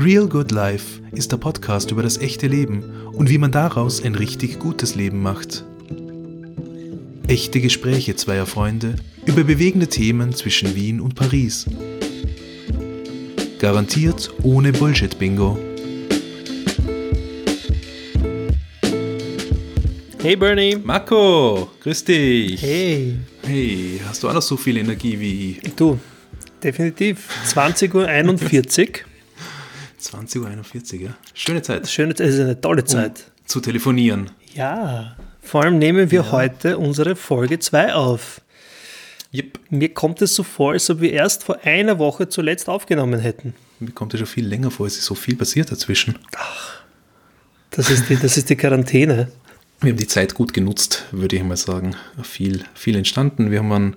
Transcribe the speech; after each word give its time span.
Real 0.00 0.28
Good 0.28 0.52
Life 0.52 1.02
ist 1.10 1.32
der 1.32 1.38
Podcast 1.38 1.90
über 1.90 2.04
das 2.04 2.18
echte 2.18 2.46
Leben 2.46 2.84
und 3.14 3.30
wie 3.30 3.38
man 3.38 3.50
daraus 3.50 4.00
ein 4.00 4.14
richtig 4.14 4.60
gutes 4.60 4.94
Leben 4.94 5.20
macht. 5.20 5.64
Echte 7.26 7.60
Gespräche 7.60 8.14
zweier 8.14 8.46
Freunde 8.46 8.94
über 9.26 9.42
bewegende 9.42 9.88
Themen 9.88 10.32
zwischen 10.34 10.76
Wien 10.76 11.00
und 11.00 11.16
Paris. 11.16 11.66
Garantiert 13.58 14.32
ohne 14.44 14.70
Bullshit-Bingo. 14.70 15.58
Hey 20.22 20.36
Bernie. 20.36 20.76
Marco, 20.76 21.70
grüß 21.82 22.04
dich. 22.04 22.62
Hey. 22.62 23.16
Hey, 23.42 24.00
hast 24.06 24.22
du 24.22 24.28
auch 24.28 24.34
noch 24.34 24.42
so 24.42 24.56
viel 24.56 24.76
Energie 24.76 25.18
wie 25.18 25.58
ich? 25.60 25.74
Du, 25.74 25.98
definitiv. 26.62 27.28
20.41 27.52 28.88
Uhr. 28.88 29.07
20.41 30.00 30.94
Uhr, 30.94 31.00
ja. 31.00 31.16
Schöne 31.34 31.62
Zeit. 31.62 31.88
Schöne, 31.88 32.12
es 32.12 32.20
ist 32.20 32.40
eine 32.40 32.60
tolle 32.60 32.84
Zeit. 32.84 33.24
Um 33.40 33.46
zu 33.46 33.60
telefonieren. 33.60 34.30
Ja. 34.54 35.16
Vor 35.40 35.62
allem 35.62 35.78
nehmen 35.78 36.10
wir 36.10 36.30
heute 36.30 36.78
unsere 36.78 37.16
Folge 37.16 37.58
2 37.58 37.94
auf. 37.94 38.40
Yep. 39.32 39.58
Mir 39.70 39.92
kommt 39.92 40.22
es 40.22 40.34
so 40.34 40.42
vor, 40.42 40.72
als 40.72 40.88
ob 40.90 41.00
wir 41.00 41.12
erst 41.12 41.44
vor 41.44 41.60
einer 41.62 41.98
Woche 41.98 42.28
zuletzt 42.28 42.68
aufgenommen 42.68 43.20
hätten. 43.20 43.54
Mir 43.78 43.92
kommt 43.92 44.14
es 44.14 44.20
schon 44.20 44.26
viel 44.26 44.46
länger 44.46 44.70
vor, 44.70 44.86
es 44.86 44.96
ist 44.96 45.04
so 45.04 45.14
viel 45.14 45.36
passiert 45.36 45.70
dazwischen. 45.70 46.18
Das 47.70 47.90
ist 47.90 48.08
die, 48.08 48.16
das 48.16 48.36
ist 48.36 48.50
die 48.50 48.56
Quarantäne. 48.56 49.30
Wir 49.80 49.90
haben 49.92 49.98
die 49.98 50.06
Zeit 50.06 50.34
gut 50.34 50.52
genutzt, 50.52 51.04
würde 51.12 51.36
ich 51.36 51.42
mal 51.44 51.56
sagen. 51.56 51.94
Viel, 52.22 52.64
viel 52.74 52.96
entstanden. 52.96 53.50
Wir 53.50 53.60
haben 53.60 53.72
einen 53.72 53.96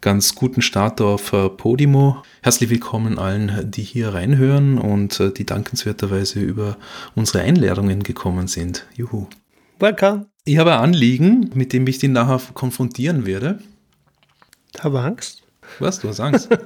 ganz 0.00 0.34
guten 0.34 0.62
Start 0.62 1.00
auf 1.00 1.32
äh, 1.32 1.48
Podimo. 1.50 2.22
Herzlich 2.42 2.70
willkommen 2.70 3.18
allen, 3.18 3.70
die 3.70 3.82
hier 3.82 4.14
reinhören 4.14 4.78
und 4.78 5.20
äh, 5.20 5.30
die 5.30 5.44
dankenswerterweise 5.44 6.40
über 6.40 6.78
unsere 7.14 7.42
Einladungen 7.42 8.02
gekommen 8.02 8.46
sind. 8.46 8.86
Juhu. 8.94 9.26
Welcome. 9.78 10.26
Ich 10.44 10.56
habe 10.56 10.72
ein 10.72 10.80
Anliegen, 10.80 11.50
mit 11.54 11.74
dem 11.74 11.86
ich 11.86 11.98
dich 11.98 12.08
nachher 12.08 12.40
konfrontieren 12.54 13.26
werde. 13.26 13.58
Habe 14.78 15.00
Angst? 15.00 15.42
Was? 15.78 16.00
Du 16.00 16.08
hast 16.08 16.20
Angst? 16.20 16.48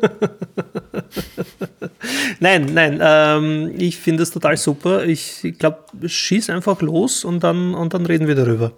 nein, 2.41 2.71
nein, 2.73 3.01
ähm, 3.03 3.75
ich 3.77 3.99
finde 3.99 4.23
es 4.23 4.31
total 4.31 4.57
super. 4.57 5.05
Ich, 5.05 5.43
ich 5.43 5.59
glaube, 5.59 5.85
schieß 6.07 6.51
einfach 6.51 6.81
los 6.81 7.25
und 7.25 7.43
dann, 7.43 7.75
und 7.75 7.95
dann 7.95 8.07
reden 8.07 8.29
wir 8.29 8.37
darüber. 8.37 8.73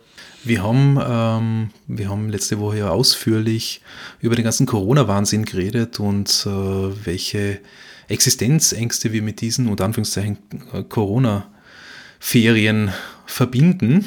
Wir 0.47 0.63
haben, 0.63 0.99
ähm, 1.05 1.71
wir 1.89 2.09
haben 2.09 2.29
letzte 2.29 2.61
Woche 2.61 2.79
ja 2.79 2.91
ausführlich 2.91 3.81
über 4.21 4.37
den 4.37 4.45
ganzen 4.45 4.65
Corona-Wahnsinn 4.65 5.45
geredet 5.45 5.99
und 5.99 6.47
äh, 6.47 7.05
welche 7.05 7.59
Existenzängste 8.07 9.13
wir 9.13 9.23
mit 9.23 9.41
diesen, 9.41 9.67
unter 9.67 9.85
Anführungszeichen, 9.85 10.39
äh, 10.73 10.85
Corona-Ferien 10.85 12.93
verbinden. 13.27 14.05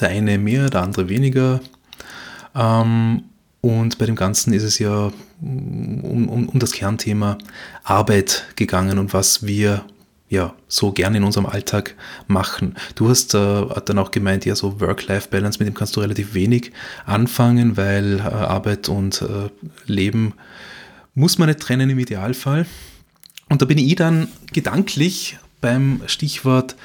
Der 0.00 0.08
eine 0.08 0.38
mehr, 0.38 0.70
der 0.70 0.82
andere 0.82 1.08
weniger. 1.08 1.60
Ähm, 2.56 3.22
und 3.60 3.98
bei 3.98 4.06
dem 4.06 4.16
Ganzen 4.16 4.52
ist 4.52 4.64
es 4.64 4.80
ja 4.80 5.12
um, 5.40 6.28
um, 6.28 6.48
um 6.48 6.58
das 6.58 6.72
Kernthema 6.72 7.38
Arbeit 7.84 8.44
gegangen 8.56 8.98
und 8.98 9.12
was 9.12 9.46
wir 9.46 9.84
ja 10.28 10.54
so 10.68 10.92
gerne 10.92 11.18
in 11.18 11.24
unserem 11.24 11.46
Alltag 11.46 11.94
machen. 12.26 12.76
Du 12.94 13.08
hast 13.08 13.34
äh, 13.34 13.66
dann 13.84 13.98
auch 13.98 14.10
gemeint, 14.10 14.44
ja, 14.44 14.54
so 14.54 14.80
Work-Life-Balance, 14.80 15.58
mit 15.58 15.68
dem 15.68 15.74
kannst 15.74 15.96
du 15.96 16.00
relativ 16.00 16.34
wenig 16.34 16.72
anfangen, 17.06 17.76
weil 17.76 18.18
äh, 18.18 18.22
Arbeit 18.22 18.88
und 18.88 19.22
äh, 19.22 19.48
Leben 19.86 20.34
muss 21.14 21.38
man 21.38 21.48
nicht 21.48 21.60
trennen 21.60 21.90
im 21.90 21.98
Idealfall. 21.98 22.66
Und 23.48 23.62
da 23.62 23.66
bin 23.66 23.78
ich 23.78 23.94
dann 23.96 24.28
gedanklich 24.52 25.38
beim 25.60 26.02
Stichwort 26.06 26.76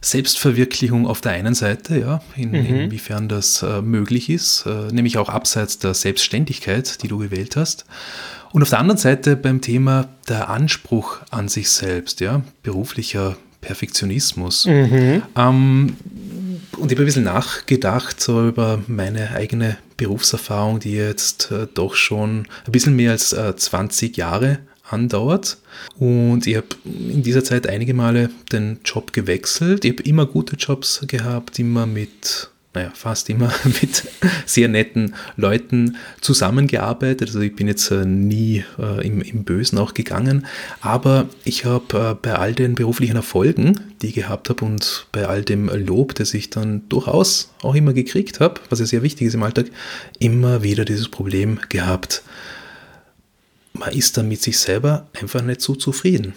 Selbstverwirklichung 0.00 1.06
auf 1.06 1.20
der 1.20 1.32
einen 1.32 1.54
Seite, 1.54 1.98
ja, 1.98 2.22
in, 2.36 2.50
mhm. 2.50 2.66
inwiefern 2.66 3.28
das 3.28 3.62
äh, 3.62 3.80
möglich 3.80 4.28
ist, 4.28 4.66
äh, 4.66 4.92
nämlich 4.92 5.16
auch 5.16 5.30
abseits 5.30 5.78
der 5.78 5.94
Selbstständigkeit, 5.94 7.02
die 7.02 7.08
du 7.08 7.18
gewählt 7.18 7.56
hast. 7.56 7.86
Und 8.54 8.62
auf 8.62 8.70
der 8.70 8.78
anderen 8.78 8.98
Seite 8.98 9.34
beim 9.34 9.60
Thema 9.60 10.06
der 10.28 10.48
Anspruch 10.48 11.18
an 11.32 11.48
sich 11.48 11.70
selbst, 11.70 12.20
ja, 12.20 12.40
beruflicher 12.62 13.36
Perfektionismus. 13.60 14.66
Mhm. 14.66 15.22
Ähm, 15.36 15.96
und 16.78 16.92
ich 16.92 16.96
habe 16.96 17.02
ein 17.02 17.06
bisschen 17.06 17.24
nachgedacht 17.24 18.20
so 18.20 18.46
über 18.46 18.80
meine 18.86 19.32
eigene 19.32 19.76
Berufserfahrung, 19.96 20.78
die 20.78 20.92
jetzt 20.92 21.50
äh, 21.50 21.66
doch 21.74 21.96
schon 21.96 22.46
ein 22.64 22.70
bisschen 22.70 22.94
mehr 22.94 23.10
als 23.10 23.32
äh, 23.32 23.56
20 23.56 24.16
Jahre 24.16 24.60
andauert. 24.88 25.58
Und 25.98 26.46
ich 26.46 26.54
habe 26.54 26.68
in 26.84 27.24
dieser 27.24 27.42
Zeit 27.42 27.66
einige 27.66 27.92
Male 27.92 28.30
den 28.52 28.78
Job 28.84 29.12
gewechselt. 29.12 29.84
Ich 29.84 29.94
habe 29.94 30.04
immer 30.04 30.26
gute 30.26 30.54
Jobs 30.54 31.02
gehabt, 31.08 31.58
immer 31.58 31.86
mit, 31.86 32.50
naja, 32.74 32.90
fast 32.94 33.30
immer 33.30 33.52
mit 33.64 34.04
sehr 34.46 34.68
netten 34.68 35.14
Leuten 35.36 35.96
zusammengearbeitet. 36.20 37.28
Also 37.28 37.40
ich 37.40 37.54
bin 37.54 37.68
jetzt 37.68 37.90
äh, 37.90 38.04
nie 38.04 38.64
äh, 38.78 39.06
im, 39.06 39.22
im, 39.22 39.44
Bösen 39.44 39.78
auch 39.78 39.94
gegangen. 39.94 40.46
Aber 40.80 41.28
ich 41.44 41.64
habe 41.64 42.10
äh, 42.10 42.14
bei 42.20 42.34
all 42.34 42.52
den 42.52 42.74
beruflichen 42.74 43.16
Erfolgen, 43.16 43.80
die 44.02 44.08
ich 44.08 44.14
gehabt 44.14 44.50
habe 44.50 44.64
und 44.64 45.06
bei 45.12 45.26
all 45.26 45.42
dem 45.42 45.68
Lob, 45.68 46.14
das 46.14 46.34
ich 46.34 46.50
dann 46.50 46.88
durchaus 46.88 47.52
auch 47.62 47.74
immer 47.74 47.92
gekriegt 47.92 48.40
habe, 48.40 48.60
was 48.70 48.80
ja 48.80 48.86
sehr 48.86 49.02
wichtig 49.02 49.28
ist 49.28 49.34
im 49.34 49.42
Alltag, 49.42 49.66
immer 50.18 50.62
wieder 50.62 50.84
dieses 50.84 51.08
Problem 51.08 51.60
gehabt 51.68 52.22
man 53.74 53.92
ist 53.92 54.16
dann 54.16 54.28
mit 54.28 54.40
sich 54.40 54.58
selber 54.58 55.06
einfach 55.20 55.42
nicht 55.42 55.60
so 55.60 55.74
zufrieden. 55.74 56.34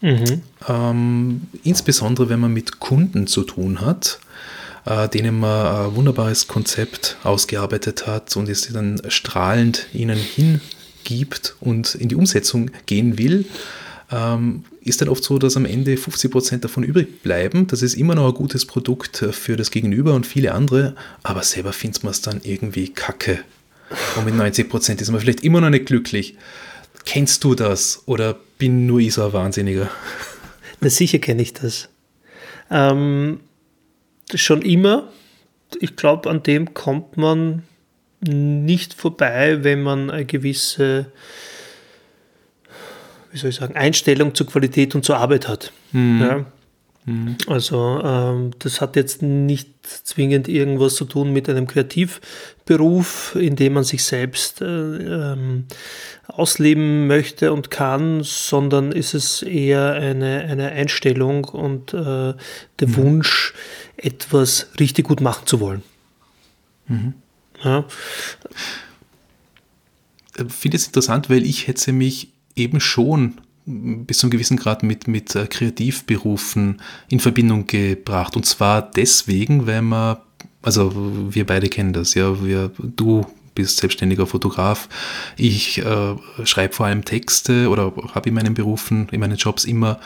Mhm. 0.00 0.42
Ähm, 0.68 1.42
insbesondere 1.64 2.28
wenn 2.28 2.40
man 2.40 2.52
mit 2.52 2.80
Kunden 2.80 3.26
zu 3.26 3.42
tun 3.44 3.80
hat, 3.80 4.20
äh, 4.84 5.08
denen 5.08 5.38
man 5.38 5.66
ein 5.66 5.96
wunderbares 5.96 6.48
Konzept 6.48 7.16
ausgearbeitet 7.22 8.06
hat 8.06 8.36
und 8.36 8.48
es 8.48 8.72
dann 8.72 9.00
strahlend 9.08 9.86
ihnen 9.92 10.18
hingibt 10.18 11.56
und 11.60 11.94
in 11.94 12.08
die 12.08 12.14
Umsetzung 12.14 12.70
gehen 12.86 13.18
will, 13.18 13.46
ähm, 14.10 14.64
ist 14.82 15.00
dann 15.00 15.08
oft 15.08 15.22
so, 15.22 15.38
dass 15.38 15.56
am 15.56 15.66
Ende 15.66 15.94
50% 15.96 16.58
davon 16.60 16.82
übrig 16.82 17.22
bleiben. 17.22 17.66
Das 17.66 17.82
ist 17.82 17.94
immer 17.94 18.14
noch 18.14 18.28
ein 18.28 18.34
gutes 18.34 18.64
Produkt 18.64 19.24
für 19.32 19.56
das 19.56 19.70
Gegenüber 19.70 20.14
und 20.14 20.26
viele 20.26 20.54
andere, 20.54 20.94
aber 21.22 21.42
selber 21.42 21.72
findet 21.72 22.04
man 22.04 22.12
es 22.12 22.22
dann 22.22 22.40
irgendwie 22.42 22.88
kacke. 22.88 23.40
Und 24.16 24.24
mit 24.24 24.34
90% 24.34 25.00
ist 25.00 25.10
man 25.10 25.20
vielleicht 25.20 25.44
immer 25.44 25.60
noch 25.60 25.70
nicht 25.70 25.86
glücklich. 25.86 26.36
Kennst 27.04 27.44
du 27.44 27.54
das 27.54 28.02
oder 28.06 28.38
bin 28.58 28.86
nur 28.86 29.00
ich 29.00 29.14
so 29.14 29.24
ein 29.24 29.32
Wahnsinniger? 29.32 29.90
Na 30.80 30.90
sicher 30.90 31.18
kenne 31.18 31.42
ich 31.42 31.54
das. 31.54 31.88
Ähm, 32.70 33.40
schon 34.34 34.62
immer. 34.62 35.08
Ich 35.80 35.96
glaube, 35.96 36.30
an 36.30 36.42
dem 36.42 36.74
kommt 36.74 37.16
man 37.16 37.62
nicht 38.20 38.94
vorbei, 38.94 39.62
wenn 39.62 39.82
man 39.82 40.10
eine 40.10 40.24
gewisse, 40.24 41.06
wie 43.30 43.38
soll 43.38 43.50
ich 43.50 43.56
sagen, 43.56 43.76
Einstellung 43.76 44.34
zur 44.34 44.46
Qualität 44.46 44.94
und 44.94 45.04
zur 45.04 45.18
Arbeit 45.18 45.46
hat. 45.46 45.72
Mhm. 45.92 46.20
Ja? 46.20 46.46
Mhm. 47.08 47.36
Also 47.46 48.00
ähm, 48.04 48.50
das 48.58 48.80
hat 48.80 48.96
jetzt 48.96 49.22
nicht 49.22 49.70
zwingend 49.82 50.48
irgendwas 50.48 50.96
zu 50.96 51.06
tun 51.06 51.32
mit 51.32 51.48
einem 51.48 51.66
Kreativberuf, 51.66 53.34
in 53.38 53.56
dem 53.56 53.74
man 53.74 53.84
sich 53.84 54.04
selbst 54.04 54.60
äh, 54.60 54.66
ähm, 54.66 55.64
ausleben 56.26 57.06
möchte 57.06 57.52
und 57.52 57.70
kann, 57.70 58.22
sondern 58.22 58.92
ist 58.92 59.14
es 59.14 59.42
eher 59.42 59.92
eine, 59.92 60.40
eine 60.40 60.70
Einstellung 60.72 61.44
und 61.46 61.94
äh, 61.94 62.34
der 62.34 62.88
mhm. 62.88 62.96
Wunsch, 62.96 63.54
etwas 63.98 64.68
richtig 64.80 65.06
gut 65.06 65.20
machen 65.20 65.46
zu 65.46 65.60
wollen. 65.60 65.82
Mhm. 66.86 67.14
Ja. 67.62 67.84
Ich 70.34 70.40
äh, 70.40 70.48
finde 70.48 70.76
es 70.76 70.86
interessant, 70.86 71.28
weil 71.30 71.44
ich 71.44 71.66
hätte 71.66 71.92
mich 71.92 72.32
eben 72.54 72.80
schon 72.80 73.40
bis 73.66 74.18
zu 74.18 74.26
einem 74.26 74.30
gewissen 74.30 74.56
Grad 74.56 74.82
mit, 74.82 75.08
mit 75.08 75.34
äh, 75.34 75.46
Kreativberufen 75.46 76.80
in 77.08 77.20
Verbindung 77.20 77.66
gebracht. 77.66 78.34
Und 78.34 78.46
zwar 78.46 78.82
deswegen, 78.90 79.66
weil 79.66 79.82
man, 79.82 80.16
also 80.62 80.92
wir 81.30 81.44
beide 81.44 81.68
kennen 81.68 81.92
das, 81.92 82.14
ja, 82.14 82.42
wir, 82.42 82.70
du 82.78 83.26
bist 83.58 83.78
selbstständiger 83.78 84.26
Fotograf. 84.26 84.88
Ich 85.36 85.78
äh, 85.78 86.14
schreibe 86.44 86.74
vor 86.74 86.86
allem 86.86 87.04
Texte 87.04 87.68
oder 87.68 87.92
habe 88.14 88.28
in 88.28 88.34
meinen 88.36 88.54
Berufen, 88.54 89.08
in 89.10 89.18
meinen 89.18 89.36
Jobs 89.36 89.64
immer 89.64 89.98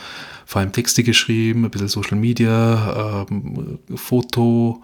vor 0.45 0.59
allem 0.59 0.71
Texte 0.71 1.03
geschrieben, 1.03 1.63
ein 1.63 1.69
bisschen 1.69 1.87
Social 1.87 2.17
Media, 2.17 3.25
äh, 3.29 3.95
Foto, 3.95 4.81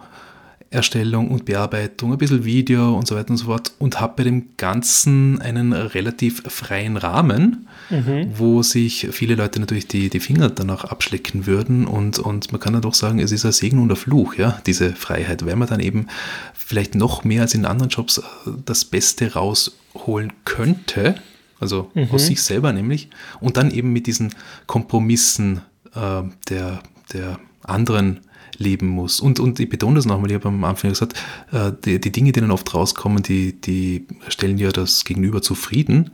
Erstellung 0.72 1.32
und 1.32 1.46
Bearbeitung, 1.46 2.12
ein 2.12 2.18
bisschen 2.18 2.44
Video 2.44 2.96
und 2.96 3.08
so 3.08 3.16
weiter 3.16 3.30
und 3.30 3.38
so 3.38 3.46
fort 3.46 3.72
und 3.78 4.00
habe 4.00 4.14
bei 4.18 4.22
dem 4.22 4.56
Ganzen 4.56 5.42
einen 5.42 5.72
relativ 5.72 6.44
freien 6.46 6.96
Rahmen, 6.96 7.66
mhm. 7.90 8.28
wo 8.36 8.62
sich 8.62 9.08
viele 9.10 9.34
Leute 9.34 9.58
natürlich 9.58 9.88
die, 9.88 10.08
die 10.10 10.20
Finger 10.20 10.48
danach 10.48 10.84
abschlecken 10.84 11.46
würden 11.46 11.88
und, 11.88 12.20
und 12.20 12.52
man 12.52 12.60
kann 12.60 12.72
dann 12.72 12.82
doch 12.82 12.94
sagen, 12.94 13.18
es 13.18 13.32
ist 13.32 13.44
ein 13.44 13.50
Segen 13.50 13.80
und 13.80 13.90
ein 13.90 13.96
Fluch, 13.96 14.36
ja, 14.36 14.60
diese 14.64 14.92
Freiheit, 14.92 15.44
weil 15.44 15.56
man 15.56 15.66
dann 15.66 15.80
eben 15.80 16.06
vielleicht 16.54 16.94
noch 16.94 17.24
mehr 17.24 17.42
als 17.42 17.54
in 17.54 17.64
anderen 17.64 17.90
Jobs 17.90 18.18
äh, 18.18 18.22
das 18.64 18.84
Beste 18.84 19.32
rausholen 19.32 20.32
könnte, 20.44 21.16
also 21.58 21.90
mhm. 21.94 22.12
aus 22.12 22.26
sich 22.26 22.42
selber 22.42 22.72
nämlich, 22.72 23.10
und 23.40 23.56
dann 23.56 23.72
eben 23.72 23.92
mit 23.92 24.06
diesen 24.06 24.32
Kompromissen 24.68 25.62
äh, 25.96 26.22
der, 26.48 26.80
der 27.12 27.40
anderen 27.64 28.20
leben 28.60 28.86
muss. 28.86 29.20
Und, 29.20 29.40
und 29.40 29.58
ich 29.58 29.68
betone 29.68 29.96
das 29.96 30.04
nochmal, 30.04 30.30
ich 30.30 30.34
habe 30.34 30.48
am 30.48 30.62
Anfang 30.62 30.90
gesagt, 30.90 31.14
äh, 31.50 31.72
die, 31.84 32.00
die 32.00 32.12
Dinge, 32.12 32.32
die 32.32 32.40
dann 32.40 32.50
oft 32.50 32.72
rauskommen, 32.72 33.22
die, 33.22 33.60
die 33.60 34.06
stellen 34.28 34.58
ja 34.58 34.70
das 34.70 35.04
Gegenüber 35.04 35.42
zufrieden. 35.42 36.10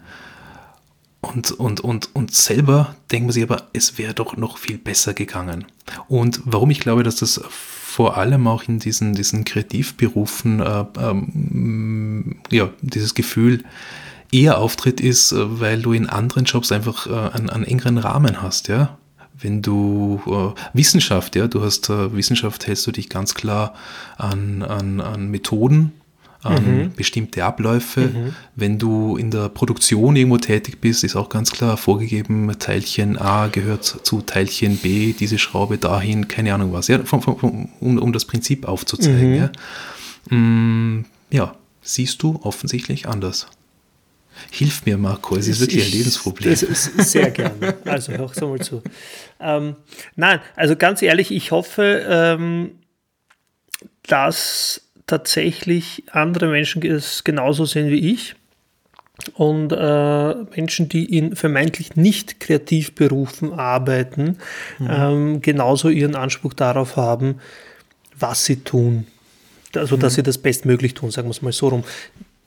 Und, 1.21 1.51
und, 1.51 1.81
und, 1.81 2.15
und 2.15 2.35
selber 2.35 2.95
denkt 3.11 3.27
man 3.27 3.33
sich 3.33 3.43
aber, 3.43 3.69
es 3.73 3.99
wäre 3.99 4.15
doch 4.15 4.37
noch 4.37 4.59
viel 4.59 4.79
besser 4.79 5.13
gegangen. 5.13 5.67
Und 6.09 6.41
warum 6.45 6.71
ich 6.71 6.79
glaube, 6.79 7.03
dass 7.03 7.17
das 7.17 7.41
vor 7.49 8.17
allem 8.17 8.47
auch 8.47 8.63
in 8.69 8.79
diesen, 8.79 9.15
diesen 9.15 9.45
Kreativberufen 9.45 10.61
äh, 10.61 10.85
ähm, 10.99 12.37
ja, 12.51 12.71
dieses 12.81 13.15
Gefühl 13.15 13.65
eher 14.31 14.59
auftritt, 14.59 15.01
ist, 15.01 15.33
äh, 15.33 15.61
weil 15.61 15.83
du 15.83 15.93
in 15.93 16.07
anderen 16.07 16.45
Jobs 16.45 16.71
einfach 16.71 17.07
äh, 17.07 17.37
einen, 17.37 17.51
einen 17.51 17.65
engeren 17.65 17.99
Rahmen 17.99 18.41
hast, 18.43 18.69
ja 18.69 18.97
wenn 19.39 19.63
du 19.63 20.21
äh, 20.27 20.77
Wissenschaft, 20.77 21.37
ja, 21.37 21.47
du 21.47 21.63
hast 21.63 21.91
äh, 21.91 22.15
Wissenschaft, 22.15 22.67
hältst 22.67 22.87
du 22.87 22.93
dich 22.93 23.09
ganz 23.09 23.35
klar 23.35 23.75
an, 24.17 24.63
an, 24.63 25.01
an 25.01 25.29
Methoden, 25.31 25.93
an 26.43 26.79
mhm. 26.79 26.93
bestimmte 26.95 27.45
Abläufe. 27.45 28.01
Mhm. 28.03 28.35
Wenn 28.55 28.79
du 28.79 29.17
in 29.17 29.31
der 29.31 29.49
Produktion 29.49 30.17
irgendwo 30.17 30.39
tätig 30.39 30.81
bist, 30.81 31.05
ist 31.05 31.17
auch 31.17 31.29
ganz 31.29 31.51
klar 31.51 31.77
vorgegeben, 31.77 32.51
Teilchen 32.59 33.19
A 33.19 33.49
gehört 33.49 33.85
zu 33.85 34.23
Teilchen 34.23 34.79
B, 34.79 35.13
diese 35.13 35.39
Schraube 35.39 35.79
dahin, 35.79 36.29
keine 36.29 36.55
Ahnung 36.55 36.73
was, 36.73 36.89
ja, 36.89 37.03
vom, 37.05 37.23
vom, 37.23 37.69
um, 37.81 37.99
um 37.99 38.13
das 38.13 38.25
Prinzip 38.25 38.67
aufzuzeigen. 38.67 39.31
Mhm. 39.31 39.37
Ja. 40.31 40.37
Mm, 40.37 41.05
ja, 41.31 41.55
siehst 41.83 42.23
du 42.23 42.41
offensichtlich 42.43 43.09
anders. 43.09 43.49
Hilf 44.51 44.85
mir, 44.85 44.99
Marco, 44.99 45.37
es 45.37 45.49
ist 45.49 45.61
wirklich 45.61 45.81
ich, 45.81 45.87
ein 45.87 45.99
Lebensproblem. 45.99 46.53
Ist 46.53 47.11
sehr 47.11 47.31
gerne. 47.31 47.77
Also, 47.85 48.13
hör 48.13 48.31
so 48.35 48.49
mal 48.49 48.61
zu. 48.61 48.83
Ähm, 49.41 49.77
nein, 50.15 50.41
also 50.55 50.77
ganz 50.77 51.03
ehrlich, 51.03 51.31
ich 51.31 51.51
hoffe, 51.51 52.05
ähm, 52.09 52.79
dass 54.07 54.83
tatsächlich 55.07 56.05
andere 56.11 56.49
Menschen 56.49 56.83
es 56.85 57.25
genauso 57.25 57.65
sehen 57.65 57.91
wie 57.91 58.13
ich 58.13 58.35
und 59.35 59.73
äh, 59.73 60.35
Menschen, 60.57 60.89
die 60.89 61.17
in 61.17 61.37
vermeintlich 61.37 61.97
nicht 61.97 62.41
Kreativberufen 62.41 63.53
arbeiten, 63.53 64.39
mhm. 64.79 64.91
ähm, 64.91 65.41
genauso 65.43 65.89
ihren 65.89 66.15
Anspruch 66.15 66.55
darauf 66.55 66.97
haben, 66.97 67.41
was 68.19 68.45
sie 68.45 68.57
tun. 68.57 69.07
Also, 69.75 69.97
dass 69.97 70.15
mhm. 70.15 70.17
sie 70.17 70.23
das 70.23 70.39
bestmöglich 70.39 70.95
tun, 70.95 71.11
sagen 71.11 71.29
wir 71.29 71.33
es 71.33 71.43
mal 71.43 71.53
so 71.53 71.69
rum 71.69 71.85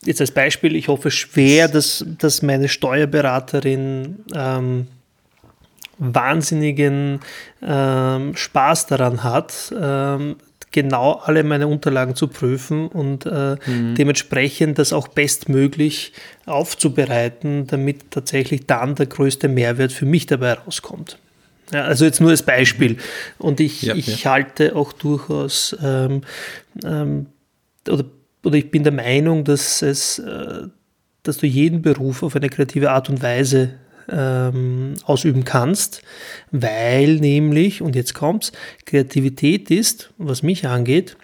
jetzt 0.06 0.22
als 0.22 0.32
Beispiel, 0.32 0.76
ich 0.76 0.88
hoffe 0.88 1.12
schwer, 1.12 1.68
dass, 1.68 2.06
dass 2.18 2.42
meine 2.42 2.68
Steuerberaterin 2.68 4.20
ähm, 4.34 4.88
wahnsinnigen 6.00 7.20
ähm, 7.62 8.36
Spaß 8.36 8.88
daran 8.88 9.24
hat, 9.24 9.74
ähm, 9.80 10.38
genau 10.72 11.14
alle 11.24 11.44
meine 11.44 11.68
Unterlagen 11.68 12.16
zu 12.16 12.28
prüfen 12.28 12.88
und 12.88 13.26
äh, 13.26 13.58
mhm. 13.66 13.96
dementsprechend 13.96 14.78
das 14.80 14.94
auch 14.94 15.08
bestmöglich 15.08 16.14
aufzubereiten, 16.46 17.68
damit 17.68 18.12
tatsächlich 18.12 18.66
dann 18.66 18.96
der 18.96 19.08
größte 19.08 19.48
Mehrwert 19.48 19.92
für 19.92 20.06
mich 20.06 20.26
dabei 20.26 20.54
rauskommt. 20.54 21.18
Ja, 21.72 21.84
also 21.84 22.06
jetzt 22.06 22.20
nur 22.20 22.32
als 22.32 22.44
Beispiel. 22.44 22.98
Und 23.38 23.60
ich, 23.60 23.84
ja, 23.84 23.96
ich 23.96 24.24
ja. 24.24 24.32
halte 24.32 24.76
auch 24.76 24.92
durchaus 24.94 25.76
ähm, 25.84 26.22
ähm, 26.84 27.28
oder 27.88 28.06
oder 28.44 28.56
ich 28.56 28.72
bin 28.72 28.84
der 28.84 28.94
Meinung, 28.94 29.44
dass 29.44 29.82
es, 29.82 30.20
äh, 30.20 30.68
dass 31.24 31.38
du 31.38 31.48
jeden 31.48 31.82
Beruf 31.82 32.24
auf 32.24 32.36
eine 32.36 32.50
kreative 32.50 32.92
Art 32.92 33.10
und 33.10 33.22
Weise 33.22 33.76
ähm, 34.12 34.96
ausüben 35.04 35.46
kannst, 35.46 36.02
weil 36.52 37.16
nämlich, 37.16 37.82
und 37.82 37.96
jetzt 37.96 38.14
kommt's, 38.14 38.52
Kreativität 38.86 39.72
ist, 39.72 40.12
was 40.18 40.44
mich 40.44 40.68
angeht, 40.68 41.18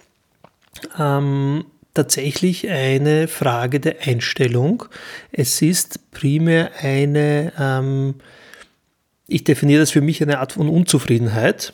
ähm, 1.00 1.66
tatsächlich 1.94 2.70
eine 2.70 3.28
Frage 3.28 3.80
der 3.80 4.06
Einstellung. 4.06 4.86
Es 5.32 5.62
ist 5.62 6.12
primär 6.12 6.72
eine, 6.82 7.54
ähm, 7.58 8.16
ich 9.28 9.44
definiere 9.44 9.80
das 9.80 9.92
für 9.92 10.02
mich 10.02 10.22
eine 10.22 10.40
Art 10.40 10.52
von 10.54 10.70
Unzufriedenheit, 10.70 11.74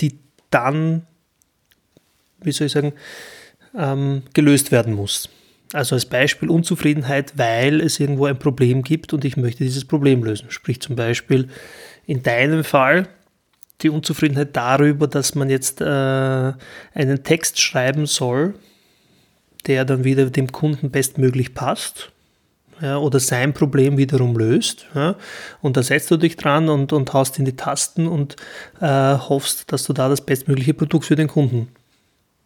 die 0.00 0.18
dann, 0.50 1.06
wie 2.40 2.52
soll 2.52 2.66
ich 2.66 2.72
sagen, 2.72 2.92
ähm, 3.76 4.22
gelöst 4.34 4.72
werden 4.72 4.94
muss. 4.94 5.28
Also 5.72 5.96
als 5.96 6.06
Beispiel 6.06 6.50
Unzufriedenheit, 6.50 7.36
weil 7.36 7.80
es 7.80 7.98
irgendwo 7.98 8.26
ein 8.26 8.38
Problem 8.38 8.82
gibt 8.82 9.12
und 9.12 9.24
ich 9.24 9.36
möchte 9.36 9.64
dieses 9.64 9.84
Problem 9.84 10.22
lösen. 10.22 10.50
Sprich 10.50 10.80
zum 10.80 10.94
Beispiel 10.94 11.48
in 12.06 12.22
deinem 12.22 12.62
Fall 12.62 13.08
die 13.80 13.90
Unzufriedenheit 13.90 14.54
darüber, 14.54 15.08
dass 15.08 15.34
man 15.34 15.50
jetzt 15.50 15.80
äh, 15.80 15.84
einen 15.84 17.24
Text 17.24 17.60
schreiben 17.60 18.06
soll, 18.06 18.54
der 19.66 19.84
dann 19.84 20.04
wieder 20.04 20.26
dem 20.30 20.52
Kunden 20.52 20.90
bestmöglich 20.90 21.54
passt 21.54 22.12
ja, 22.80 22.96
oder 22.98 23.20
sein 23.20 23.52
Problem 23.52 23.96
wiederum 23.96 24.36
löst. 24.36 24.86
Ja, 24.94 25.16
und 25.60 25.76
da 25.76 25.82
setzt 25.82 26.10
du 26.10 26.16
dich 26.16 26.36
dran 26.36 26.68
und, 26.68 26.92
und 26.92 27.12
haust 27.12 27.38
in 27.38 27.44
die 27.44 27.56
Tasten 27.56 28.06
und 28.06 28.36
äh, 28.80 28.86
hoffst, 28.86 29.72
dass 29.72 29.84
du 29.84 29.92
da 29.92 30.08
das 30.08 30.20
bestmögliche 30.20 30.74
Produkt 30.74 31.06
für 31.06 31.16
den 31.16 31.28
Kunden 31.28 31.68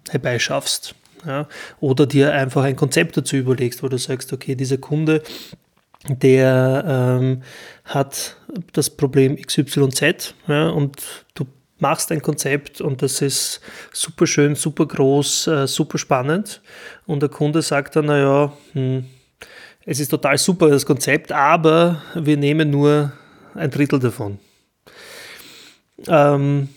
herbeischaffst. 0.08 0.94
Ja? 1.26 1.48
Oder 1.80 2.06
dir 2.06 2.32
einfach 2.32 2.64
ein 2.64 2.76
Konzept 2.76 3.16
dazu 3.16 3.36
überlegst, 3.36 3.82
wo 3.82 3.88
du 3.88 3.98
sagst, 3.98 4.32
okay, 4.32 4.54
dieser 4.54 4.78
Kunde, 4.78 5.22
der 6.08 6.84
ähm, 7.20 7.42
hat 7.84 8.36
das 8.72 8.90
Problem 8.90 9.36
XYZ 9.36 10.34
ja, 10.46 10.68
und 10.68 10.96
du 11.34 11.46
machst 11.78 12.10
ein 12.12 12.22
Konzept 12.22 12.80
und 12.80 13.02
das 13.02 13.20
ist 13.20 13.60
super 13.92 14.26
schön, 14.26 14.54
super 14.54 14.86
groß, 14.86 15.46
äh, 15.48 15.66
super 15.66 15.98
spannend 15.98 16.60
und 17.06 17.20
der 17.20 17.28
Kunde 17.28 17.62
sagt 17.62 17.96
dann, 17.96 18.06
naja, 18.06 18.52
hm, 18.72 19.04
es 19.84 20.00
ist 20.00 20.08
total 20.08 20.38
super 20.38 20.68
das 20.68 20.84
Konzept, 20.84 21.32
aber 21.32 22.02
wir 22.14 22.36
nehmen 22.36 22.70
nur 22.70 23.12
ein 23.54 23.70
Drittel 23.70 23.98
davon. 23.98 24.38
Ähm, 26.06 26.68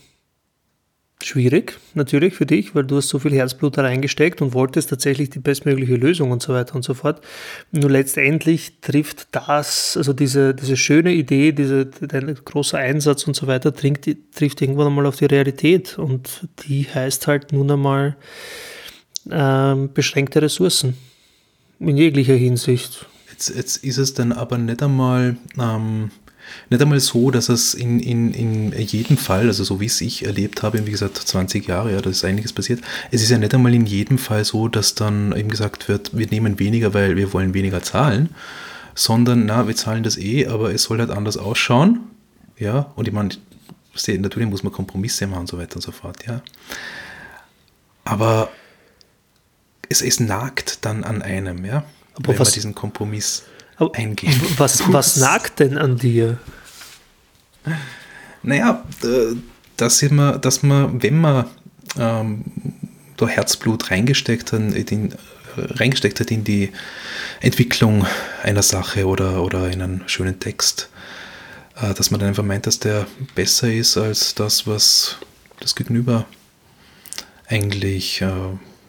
schwierig, 1.26 1.78
natürlich 1.94 2.34
für 2.34 2.46
dich, 2.46 2.76
weil 2.76 2.84
du 2.84 2.98
hast 2.98 3.10
so 3.10 3.20
viel 3.20 3.32
Herzblut 3.34 3.78
da 3.78 3.84
reingesteckt 3.84 4.42
und 4.42 4.54
wolltest 4.54 4.90
tatsächlich 4.90 5.30
die 5.30 5.40
bestmögliche 5.40 5.96
Lösung 5.96 6.32
und 6.32 6.42
so 6.42 6.54
weiter 6.54 6.76
und 6.76 6.84
so 6.84 6.94
fort. 6.94 7.22
Nur 7.72 7.90
letztendlich 7.90 8.80
trifft 8.82 9.28
das, 9.32 9.96
also 9.98 10.14
diese, 10.14 10.54
diese 10.54 10.78
schöne 10.78 11.14
Idee, 11.14 11.52
diese, 11.52 11.86
dein 11.86 12.34
großer 12.34 12.78
Einsatz 12.78 13.28
und 13.28 13.36
so 13.36 13.48
weiter, 13.48 13.74
trifft, 13.74 14.10
trifft 14.36 14.62
irgendwann 14.62 14.88
einmal 14.88 15.06
auf 15.06 15.18
die 15.18 15.26
Realität 15.26 15.98
und 15.98 16.48
die 16.68 16.86
heißt 16.86 17.28
halt 17.28 17.52
nun 17.52 17.70
einmal 17.70 18.16
ähm, 19.30 19.90
beschränkte 19.94 20.42
Ressourcen 20.42 20.98
in 21.80 21.98
jeglicher 21.98 22.36
Hinsicht. 22.36 23.06
Jetzt, 23.30 23.50
jetzt 23.56 23.84
ist 23.84 23.98
es 23.98 24.14
dann 24.14 24.32
aber 24.32 24.58
nicht 24.58 24.84
einmal 24.84 25.38
ähm, 25.60 26.12
nicht 26.70 26.82
einmal 26.82 27.00
so, 27.00 27.32
dass 27.32 27.50
es 27.50 27.74
in, 27.74 28.00
in, 28.00 28.34
in 28.34 28.72
jedem 28.74 29.18
Fall, 29.18 29.48
also 29.48 29.64
so 29.64 29.80
wie 29.80 29.86
es 29.86 30.00
ich 30.02 30.26
erlebt 30.26 30.64
habe, 30.64 30.86
wie 30.86 30.92
gesagt, 30.92 31.18
20 31.18 31.68
Jahre, 31.68 31.92
ja, 31.92 32.02
da 32.02 32.10
ist 32.10 32.24
einiges 32.24 32.54
passiert. 32.54 32.82
Es 33.12 33.22
ist 33.22 33.30
ja 33.30 33.38
nicht 33.38 33.54
einmal 33.54 33.74
in 33.74 33.86
jedem 33.86 34.18
Fall 34.18 34.46
so, 34.46 34.68
dass 34.68 34.96
dann 34.96 35.36
eben 35.36 35.50
gesagt 35.50 35.88
wird, 35.88 36.18
wir 36.18 36.28
nehmen 36.28 36.60
weniger, 36.60 36.94
weil 36.94 37.16
wir 37.16 37.34
wollen 37.34 37.54
weniger 37.54 37.84
zahlen, 37.84 38.30
sondern, 38.96 39.46
na, 39.46 39.68
wir 39.68 39.76
zahlen 39.76 40.04
das 40.04 40.18
eh, 40.18 40.48
aber 40.48 40.74
es 40.74 40.84
soll 40.84 41.00
halt 41.00 41.12
anders 41.12 41.38
ausschauen. 41.38 42.02
Ja, 42.58 42.92
und 42.96 43.08
ich 43.08 43.14
meine, 43.14 43.30
natürlich 44.20 44.50
muss 44.50 44.64
man 44.64 44.72
Kompromisse 44.72 45.28
machen 45.28 45.42
und 45.42 45.50
so 45.50 45.58
weiter 45.58 45.76
und 45.76 45.82
so 45.82 45.92
fort, 45.92 46.26
ja. 46.28 46.42
Aber 48.04 48.50
es, 49.90 50.02
es 50.02 50.20
nagt 50.20 50.86
dann 50.86 51.04
an 51.04 51.22
einem, 51.22 51.66
ja, 51.66 51.84
aber 52.14 52.30
wenn 52.30 52.40
was, 52.40 52.50
man 52.50 52.54
diesen 52.54 52.76
Kompromiss 52.76 53.44
eingehen. 53.90 54.40
Was, 54.58 54.92
was 54.92 55.18
nagt 55.18 55.60
denn 55.60 55.78
an 55.78 55.98
dir? 55.98 56.38
Naja, 58.44 58.84
dass 59.78 60.02
man, 60.10 60.42
dass 60.42 60.64
man 60.64 61.02
wenn 61.02 61.20
man 61.20 61.46
ähm, 61.98 62.44
da 63.18 63.28
Herzblut 63.28 63.92
reingesteckt 63.92 64.52
hat, 64.52 64.60
in, 64.60 65.16
reingesteckt 65.56 66.20
hat 66.20 66.32
in 66.32 66.44
die 66.44 66.72
Entwicklung 67.40 68.06
einer 68.44 68.64
Sache 68.64 69.06
oder, 69.06 69.44
oder 69.44 69.70
in 69.70 69.82
einen 69.82 70.04
schönen 70.08 70.40
Text, 70.40 70.90
äh, 71.76 71.94
dass 71.94 72.12
man 72.12 72.20
dann 72.20 72.30
einfach 72.30 72.44
meint, 72.44 72.68
dass 72.68 72.80
der 72.80 73.08
besser 73.36 73.72
ist 73.72 73.98
als 73.98 74.36
das, 74.36 74.66
was 74.66 75.18
das 75.60 75.76
Gegenüber 75.76 76.26
eigentlich 77.48 78.22
äh, 78.22 78.32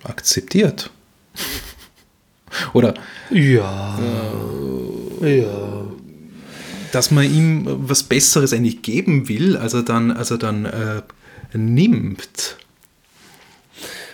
akzeptiert. 0.04 0.90
Oder 2.72 2.94
ja. 3.30 3.98
Äh, 5.20 5.42
ja. 5.42 5.84
Dass 6.92 7.10
man 7.10 7.24
ihm 7.24 7.66
was 7.66 8.02
Besseres 8.02 8.52
eigentlich 8.52 8.82
geben 8.82 9.28
will, 9.28 9.56
als 9.56 9.74
er 9.74 9.82
dann, 9.82 10.10
als 10.10 10.30
er 10.30 10.38
dann 10.38 10.66
äh, 10.66 11.02
nimmt. 11.54 12.56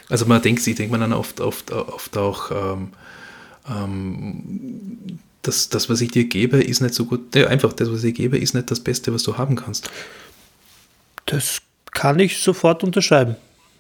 Also 0.08 0.26
man 0.26 0.40
denkt 0.40 0.62
sich, 0.62 0.76
denkt 0.76 0.92
man 0.92 1.00
dann 1.00 1.12
oft, 1.12 1.40
oft, 1.40 1.72
oft 1.72 2.16
auch, 2.16 2.50
ähm, 2.50 2.88
ähm, 3.68 5.18
das, 5.42 5.68
das, 5.68 5.88
was 5.88 6.00
ich 6.00 6.10
dir 6.10 6.24
gebe, 6.24 6.62
ist 6.62 6.80
nicht 6.80 6.94
so 6.94 7.04
gut. 7.04 7.34
Ja, 7.34 7.48
einfach, 7.48 7.72
das, 7.72 7.90
was 7.90 8.04
ich 8.04 8.14
gebe, 8.14 8.38
ist 8.38 8.54
nicht 8.54 8.70
das 8.70 8.80
Beste, 8.80 9.12
was 9.12 9.22
du 9.22 9.38
haben 9.38 9.56
kannst. 9.56 9.90
Das 11.26 11.60
kann 11.92 12.18
ich 12.18 12.38
sofort 12.38 12.84
unterschreiben. 12.84 13.36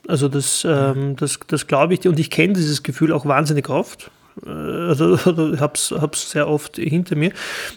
Also 0.06 0.28
das, 0.28 0.66
ähm, 0.68 1.16
das, 1.16 1.38
das 1.46 1.66
glaube 1.66 1.94
ich 1.94 2.00
dir 2.00 2.10
und 2.10 2.18
ich 2.18 2.30
kenne 2.30 2.54
dieses 2.54 2.82
Gefühl 2.82 3.12
auch 3.12 3.26
wahnsinnig 3.26 3.68
oft. 3.68 4.10
Also, 4.44 5.14
ich 5.14 5.60
habe 5.60 5.72
es 5.74 6.30
sehr 6.30 6.48
oft 6.48 6.76
hinter 6.76 7.16
mir. 7.16 7.32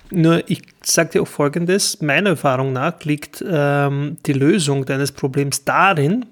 Nur 0.10 0.50
ich 0.50 0.62
sage 0.84 1.12
dir 1.12 1.22
auch 1.24 1.28
Folgendes, 1.28 2.02
meiner 2.02 2.32
Erfahrung 2.32 2.74
nach 2.74 3.04
liegt 3.04 3.44
ähm, 3.48 4.18
die 4.26 4.34
Lösung 4.34 4.86
deines 4.86 5.12
Problems 5.12 5.64
darin, 5.66 6.26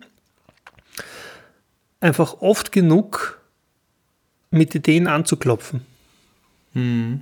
einfach 2.00 2.42
oft 2.42 2.72
genug 2.72 3.40
mit 4.52 4.74
Ideen 4.76 5.08
anzuklopfen. 5.08 5.82
Mhm. 6.74 7.22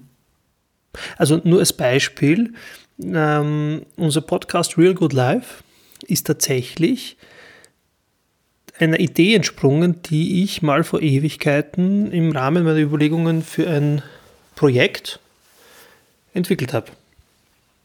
Also 1.17 1.41
nur 1.43 1.59
als 1.59 1.73
Beispiel, 1.73 2.53
ähm, 3.01 3.85
unser 3.95 4.21
Podcast 4.21 4.77
Real 4.77 4.93
Good 4.93 5.13
Life 5.13 5.63
ist 6.07 6.27
tatsächlich 6.27 7.17
einer 8.79 8.99
Idee 8.99 9.35
entsprungen, 9.35 10.01
die 10.03 10.43
ich 10.43 10.61
mal 10.61 10.83
vor 10.83 11.01
Ewigkeiten 11.01 12.11
im 12.11 12.31
Rahmen 12.31 12.63
meiner 12.63 12.79
Überlegungen 12.79 13.41
für 13.41 13.67
ein 13.67 14.01
Projekt 14.55 15.19
entwickelt 16.33 16.73
habe. 16.73 16.87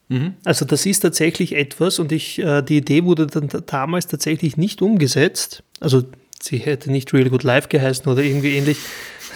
Mhm. 0.09 0.35
Also 0.43 0.65
das 0.65 0.85
ist 0.85 0.99
tatsächlich 0.99 1.55
etwas 1.55 1.99
und 1.99 2.11
ich, 2.11 2.39
äh, 2.39 2.61
die 2.61 2.77
Idee 2.77 3.03
wurde 3.03 3.27
dann 3.27 3.49
damals 3.65 4.07
tatsächlich 4.07 4.57
nicht 4.57 4.81
umgesetzt. 4.81 5.63
Also 5.79 6.03
sie 6.41 6.57
hätte 6.57 6.91
nicht 6.91 7.13
Real 7.13 7.29
Good 7.29 7.43
Life 7.43 7.69
geheißen 7.69 8.05
oder 8.07 8.21
irgendwie 8.21 8.55
ähnlich. 8.55 8.77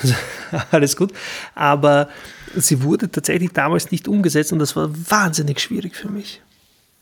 Also, 0.03 0.13
alles 0.71 0.95
gut. 0.95 1.11
Aber 1.55 2.09
sie 2.55 2.83
wurde 2.83 3.09
tatsächlich 3.09 3.51
damals 3.51 3.91
nicht 3.91 4.07
umgesetzt 4.07 4.53
und 4.53 4.59
das 4.59 4.75
war 4.75 4.89
wahnsinnig 5.09 5.59
schwierig 5.59 5.95
für 5.95 6.09
mich. 6.09 6.41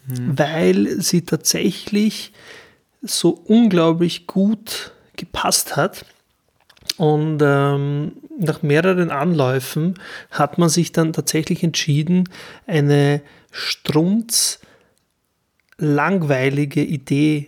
Mhm. 0.07 0.37
Weil 0.37 1.01
sie 1.01 1.23
tatsächlich 1.23 2.31
so 3.05 3.29
unglaublich 3.29 4.27
gut 4.27 4.91
gepasst 5.15 5.75
hat. 5.75 6.05
Und 6.97 7.41
ähm, 7.41 8.13
nach 8.39 8.61
mehreren 8.61 9.11
Anläufen 9.11 9.95
hat 10.31 10.57
man 10.57 10.69
sich 10.69 10.91
dann 10.91 11.13
tatsächlich 11.13 11.63
entschieden, 11.63 12.29
eine 12.67 13.21
strunz 13.51 14.59
langweilige 15.77 16.83
Idee 16.83 17.47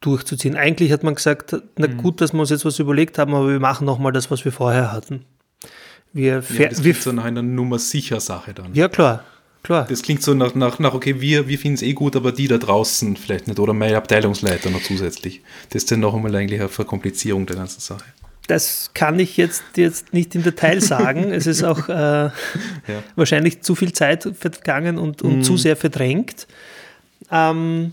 durchzuziehen. 0.00 0.56
Eigentlich 0.56 0.92
hat 0.92 1.02
man 1.02 1.14
gesagt, 1.14 1.56
na 1.76 1.88
mhm. 1.88 1.96
gut, 1.96 2.20
dass 2.20 2.32
wir 2.32 2.40
uns 2.40 2.50
jetzt 2.50 2.64
was 2.64 2.78
überlegt 2.78 3.18
haben, 3.18 3.34
aber 3.34 3.48
wir 3.48 3.60
machen 3.60 3.84
nochmal 3.84 4.12
das, 4.12 4.30
was 4.30 4.44
wir 4.44 4.52
vorher 4.52 4.92
hatten. 4.92 5.24
Wir, 6.12 6.42
ja, 6.56 6.68
das 6.68 6.84
wir, 6.84 6.94
so 6.94 7.12
nach 7.12 7.24
einer 7.24 7.42
Nummer 7.42 7.78
sicher 7.78 8.20
Sache 8.20 8.54
dann. 8.54 8.74
Ja, 8.74 8.88
klar. 8.88 9.24
Klar. 9.62 9.86
Das 9.88 10.02
klingt 10.02 10.22
so 10.22 10.34
nach, 10.34 10.54
nach, 10.54 10.78
nach 10.78 10.94
okay, 10.94 11.20
wir, 11.20 11.48
wir 11.48 11.58
finden 11.58 11.74
es 11.74 11.82
eh 11.82 11.92
gut, 11.92 12.16
aber 12.16 12.32
die 12.32 12.48
da 12.48 12.58
draußen 12.58 13.16
vielleicht 13.16 13.48
nicht. 13.48 13.58
Oder 13.58 13.74
mein 13.74 13.94
Abteilungsleiter 13.94 14.70
noch 14.70 14.82
zusätzlich. 14.82 15.42
Das 15.70 15.82
ist 15.82 15.92
dann 15.92 16.00
noch 16.00 16.14
einmal 16.14 16.34
eigentlich 16.34 16.60
eine 16.60 16.68
Verkomplizierung 16.68 17.44
der 17.46 17.56
ganzen 17.56 17.80
Sache. 17.80 18.04
Das 18.46 18.92
kann 18.94 19.18
ich 19.18 19.36
jetzt, 19.36 19.62
jetzt 19.76 20.14
nicht 20.14 20.34
im 20.34 20.42
Detail 20.42 20.80
sagen. 20.80 21.30
es 21.32 21.46
ist 21.46 21.62
auch 21.64 21.88
äh, 21.88 21.92
ja. 21.92 22.32
wahrscheinlich 23.14 23.60
zu 23.60 23.74
viel 23.74 23.92
Zeit 23.92 24.28
vergangen 24.38 24.96
und, 24.96 25.20
und 25.20 25.40
mm. 25.40 25.42
zu 25.42 25.58
sehr 25.58 25.76
verdrängt. 25.76 26.46
Ähm, 27.30 27.92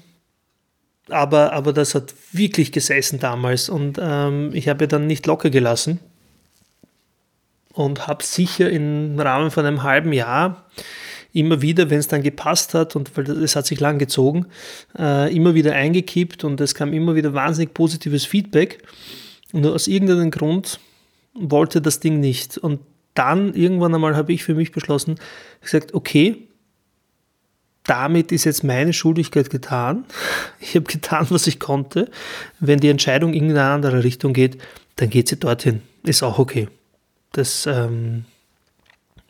aber, 1.09 1.51
aber 1.53 1.73
das 1.73 1.93
hat 1.93 2.13
wirklich 2.31 2.71
gesessen 2.71 3.19
damals 3.19 3.69
und 3.69 3.99
ähm, 4.01 4.51
ich 4.53 4.69
habe 4.69 4.87
dann 4.87 5.07
nicht 5.07 5.25
locker 5.25 5.49
gelassen 5.49 5.99
und 7.73 8.07
habe 8.07 8.23
sicher 8.23 8.69
im 8.69 9.19
Rahmen 9.19 9.51
von 9.51 9.65
einem 9.65 9.83
halben 9.83 10.13
Jahr 10.13 10.65
immer 11.35 11.61
wieder, 11.61 11.89
wenn 11.89 11.99
es 11.99 12.07
dann 12.07 12.23
gepasst 12.23 12.73
hat 12.73 12.95
und 12.95 13.15
weil 13.15 13.29
es 13.29 13.55
hat 13.55 13.65
sich 13.65 13.79
lang 13.79 13.99
gezogen, 13.99 14.47
äh, 14.97 15.35
immer 15.35 15.53
wieder 15.53 15.73
eingekippt 15.73 16.43
und 16.43 16.61
es 16.61 16.73
kam 16.73 16.93
immer 16.93 17.15
wieder 17.15 17.33
wahnsinnig 17.33 17.73
positives 17.73 18.25
Feedback. 18.25 18.83
Nur 19.51 19.73
aus 19.73 19.87
irgendeinem 19.87 20.31
Grund 20.31 20.79
wollte 21.33 21.81
das 21.81 21.99
Ding 21.99 22.19
nicht. 22.19 22.57
Und 22.57 22.79
dann 23.13 23.53
irgendwann 23.53 23.93
einmal 23.93 24.15
habe 24.15 24.33
ich 24.33 24.43
für 24.43 24.55
mich 24.55 24.71
beschlossen, 24.71 25.15
gesagt, 25.61 25.93
okay, 25.93 26.47
damit 27.83 28.31
ist 28.31 28.45
jetzt 28.45 28.63
meine 28.63 28.93
Schuldigkeit 28.93 29.49
getan. 29.49 30.05
Ich 30.59 30.75
habe 30.75 30.85
getan, 30.85 31.27
was 31.29 31.45
ich 31.47 31.59
konnte. 31.59 32.09
Wenn 32.59 32.79
die 32.79 32.89
Entscheidung 32.89 33.33
in 33.33 33.51
eine 33.51 33.63
andere 33.63 34.03
Richtung 34.03 34.33
geht, 34.33 34.57
dann 34.95 35.09
geht 35.09 35.27
sie 35.27 35.35
dorthin. 35.35 35.81
Ist 36.03 36.23
auch 36.23 36.39
okay. 36.39 36.69
Das 37.33 37.67
ähm, 37.67 38.25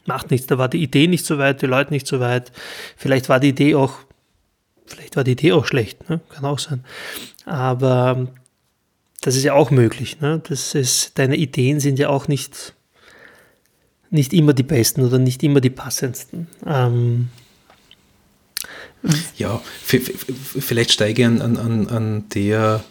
macht 0.07 0.31
nichts. 0.31 0.47
Da 0.47 0.57
war 0.57 0.69
die 0.69 0.81
Idee 0.81 1.07
nicht 1.07 1.25
so 1.25 1.37
weit, 1.37 1.61
die 1.61 1.67
Leute 1.67 1.91
nicht 1.91 2.07
so 2.07 2.19
weit. 2.19 2.51
Vielleicht 2.97 3.29
war 3.29 3.39
die 3.39 3.49
Idee 3.49 3.75
auch, 3.75 3.99
vielleicht 4.85 5.15
war 5.15 5.23
die 5.23 5.31
Idee 5.31 5.53
auch 5.53 5.65
schlecht, 5.65 6.09
ne? 6.09 6.21
kann 6.29 6.45
auch 6.45 6.59
sein. 6.59 6.83
Aber 7.45 8.27
das 9.21 9.35
ist 9.35 9.43
ja 9.43 9.53
auch 9.53 9.71
möglich. 9.71 10.21
Ne? 10.21 10.41
Das 10.47 10.75
ist, 10.75 11.17
deine 11.17 11.35
Ideen 11.35 11.79
sind 11.79 11.99
ja 11.99 12.09
auch 12.09 12.27
nicht, 12.27 12.73
nicht 14.09 14.33
immer 14.33 14.53
die 14.53 14.63
besten 14.63 15.01
oder 15.01 15.17
nicht 15.17 15.43
immer 15.43 15.61
die 15.61 15.69
passendsten. 15.69 16.47
Ähm, 16.65 17.29
ja, 19.37 19.61
vielleicht 19.83 20.91
steige 20.91 21.21
ich 21.21 21.27
an, 21.27 21.41
an, 21.41 21.87
an 21.87 22.29
der 22.33 22.83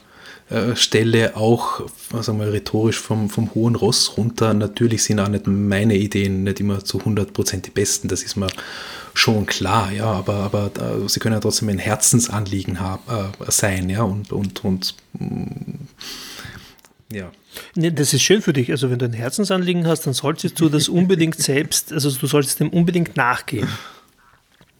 äh, 0.50 0.76
Stelle 0.76 1.36
auch, 1.36 1.82
was 2.10 2.28
einmal 2.28 2.50
rhetorisch 2.50 2.98
vom, 2.98 3.30
vom 3.30 3.54
hohen 3.54 3.76
Ross 3.76 4.18
runter. 4.18 4.52
Natürlich 4.52 5.02
sind 5.02 5.18
auch 5.18 5.28
nicht 5.28 5.46
meine 5.46 5.96
Ideen 5.96 6.44
nicht 6.44 6.60
immer 6.60 6.84
zu 6.84 6.98
100% 6.98 7.62
die 7.62 7.70
besten, 7.70 8.08
das 8.08 8.22
ist 8.22 8.36
mir 8.36 8.48
schon 9.14 9.46
klar, 9.46 9.92
ja, 9.92 10.06
aber, 10.06 10.34
aber 10.34 10.70
uh, 10.78 11.08
sie 11.08 11.20
können 11.20 11.34
ja 11.34 11.40
trotzdem 11.40 11.68
ein 11.68 11.78
Herzensanliegen 11.78 12.80
haben, 12.80 13.02
uh, 13.08 13.44
sein, 13.48 13.88
ja, 13.88 14.02
und, 14.02 14.32
und, 14.32 14.64
und 14.64 14.94
mm, 15.12 15.86
ja. 17.12 17.30
Nee, 17.76 17.92
das 17.92 18.12
ist 18.12 18.22
schön 18.22 18.42
für 18.42 18.52
dich. 18.52 18.70
Also 18.70 18.90
wenn 18.90 18.98
du 18.98 19.04
ein 19.04 19.12
Herzensanliegen 19.12 19.86
hast, 19.86 20.02
dann 20.02 20.14
solltest 20.14 20.60
du 20.60 20.68
das 20.68 20.88
unbedingt 20.88 21.38
selbst, 21.38 21.92
also 21.92 22.10
du 22.10 22.26
solltest 22.26 22.60
dem 22.60 22.70
unbedingt 22.70 23.16
nachgehen. 23.16 23.68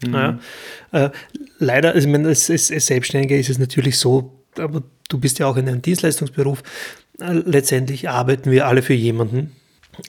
Mhm. 0.05 0.13
Ja. 0.13 0.39
Äh, 0.91 1.09
leider, 1.57 1.93
also 1.93 2.07
ich 2.07 2.11
meine, 2.11 2.27
als, 2.27 2.49
als 2.49 2.67
Selbstständiger 2.67 3.37
ist 3.37 3.49
es 3.49 3.57
natürlich 3.57 3.97
so, 3.97 4.34
aber 4.59 4.83
du 5.09 5.19
bist 5.19 5.39
ja 5.39 5.47
auch 5.47 5.57
in 5.57 5.67
einem 5.67 5.81
Dienstleistungsberuf, 5.81 6.63
äh, 7.19 7.33
letztendlich 7.33 8.09
arbeiten 8.09 8.51
wir 8.51 8.67
alle 8.67 8.81
für 8.81 8.93
jemanden 8.93 9.55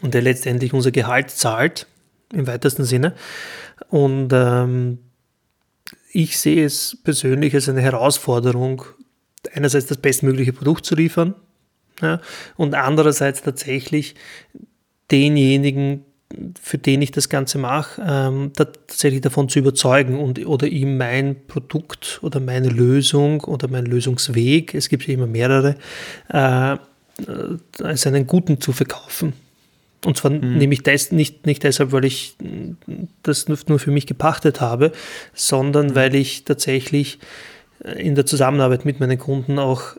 und 0.02 0.14
der 0.14 0.22
letztendlich 0.22 0.72
unser 0.72 0.90
Gehalt 0.90 1.30
zahlt, 1.30 1.86
im 2.32 2.46
weitesten 2.46 2.84
Sinne. 2.84 3.14
Und 3.88 4.30
ähm, 4.32 4.98
ich 6.12 6.38
sehe 6.38 6.64
es 6.64 6.98
persönlich 7.04 7.54
als 7.54 7.68
eine 7.68 7.82
Herausforderung, 7.82 8.84
einerseits 9.52 9.86
das 9.86 9.98
bestmögliche 9.98 10.52
Produkt 10.52 10.84
zu 10.84 10.94
liefern 10.94 11.34
ja, 12.00 12.20
und 12.56 12.74
andererseits 12.74 13.42
tatsächlich 13.42 14.14
denjenigen, 15.10 16.04
für 16.60 16.78
den 16.78 17.02
ich 17.02 17.12
das 17.12 17.28
Ganze 17.28 17.58
mache, 17.58 18.02
ähm, 18.04 18.52
tatsächlich 18.54 19.20
davon 19.20 19.48
zu 19.48 19.60
überzeugen 19.60 20.18
und 20.18 20.44
oder 20.44 20.66
ihm 20.66 20.98
mein 20.98 21.46
Produkt 21.46 22.18
oder 22.22 22.40
meine 22.40 22.68
Lösung 22.68 23.40
oder 23.42 23.68
mein 23.68 23.86
Lösungsweg, 23.86 24.74
es 24.74 24.88
gibt 24.88 25.06
ja 25.06 25.14
immer 25.14 25.26
mehrere, 25.26 25.76
äh, 26.28 26.76
als 27.82 28.06
einen 28.06 28.26
guten 28.26 28.60
zu 28.60 28.72
verkaufen. 28.72 29.34
Und 30.04 30.16
zwar 30.16 30.30
mhm. 30.30 30.58
nehme 30.58 30.74
ich 30.74 30.82
das 30.82 31.12
nicht, 31.12 31.46
nicht 31.46 31.62
deshalb, 31.62 31.92
weil 31.92 32.04
ich 32.04 32.36
das 33.22 33.48
nur 33.48 33.78
für 33.78 33.90
mich 33.90 34.06
gepachtet 34.06 34.60
habe, 34.60 34.92
sondern 35.32 35.88
mhm. 35.88 35.94
weil 35.94 36.14
ich 36.14 36.44
tatsächlich 36.44 37.18
in 37.96 38.14
der 38.14 38.26
Zusammenarbeit 38.26 38.84
mit 38.84 39.00
meinen 39.00 39.18
Kunden 39.18 39.58
auch 39.58 39.96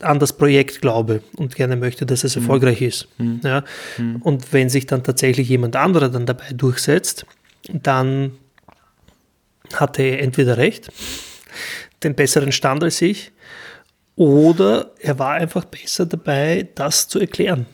an 0.00 0.18
das 0.18 0.32
Projekt 0.32 0.80
glaube 0.80 1.22
und 1.36 1.54
gerne 1.54 1.76
möchte, 1.76 2.06
dass 2.06 2.24
es 2.24 2.36
mhm. 2.36 2.42
erfolgreich 2.42 2.82
ist. 2.82 3.08
Mhm. 3.18 3.40
Ja? 3.44 3.64
Mhm. 3.98 4.16
Und 4.16 4.52
wenn 4.52 4.68
sich 4.68 4.86
dann 4.86 5.04
tatsächlich 5.04 5.48
jemand 5.48 5.76
anderer 5.76 6.08
dann 6.08 6.26
dabei 6.26 6.52
durchsetzt, 6.52 7.26
dann 7.72 8.32
hat 9.74 9.98
er 9.98 10.20
entweder 10.20 10.56
recht, 10.56 10.90
den 12.02 12.14
besseren 12.14 12.52
Stand 12.52 12.82
als 12.82 13.00
ich, 13.02 13.32
oder 14.16 14.92
er 15.00 15.18
war 15.18 15.32
einfach 15.32 15.64
besser 15.64 16.04
dabei, 16.06 16.68
das 16.74 17.08
zu 17.08 17.18
erklären. 17.18 17.66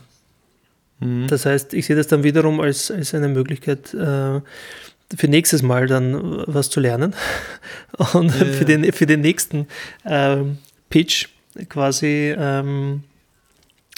Mhm. 0.99 1.27
Das 1.27 1.45
heißt, 1.45 1.73
ich 1.73 1.85
sehe 1.85 1.95
das 1.95 2.07
dann 2.07 2.23
wiederum 2.23 2.59
als, 2.59 2.91
als 2.91 3.13
eine 3.13 3.27
Möglichkeit, 3.27 3.93
äh, 3.93 4.41
für 5.15 5.27
nächstes 5.27 5.63
Mal 5.63 5.87
dann 5.87 6.43
was 6.45 6.69
zu 6.69 6.79
lernen 6.79 7.15
und 8.13 8.27
ja, 8.39 8.45
für, 8.45 8.65
den, 8.65 8.91
für 8.93 9.05
den 9.05 9.21
nächsten 9.21 9.67
äh, 10.03 10.37
Pitch 10.89 11.27
quasi 11.67 12.33
ähm, 12.37 13.03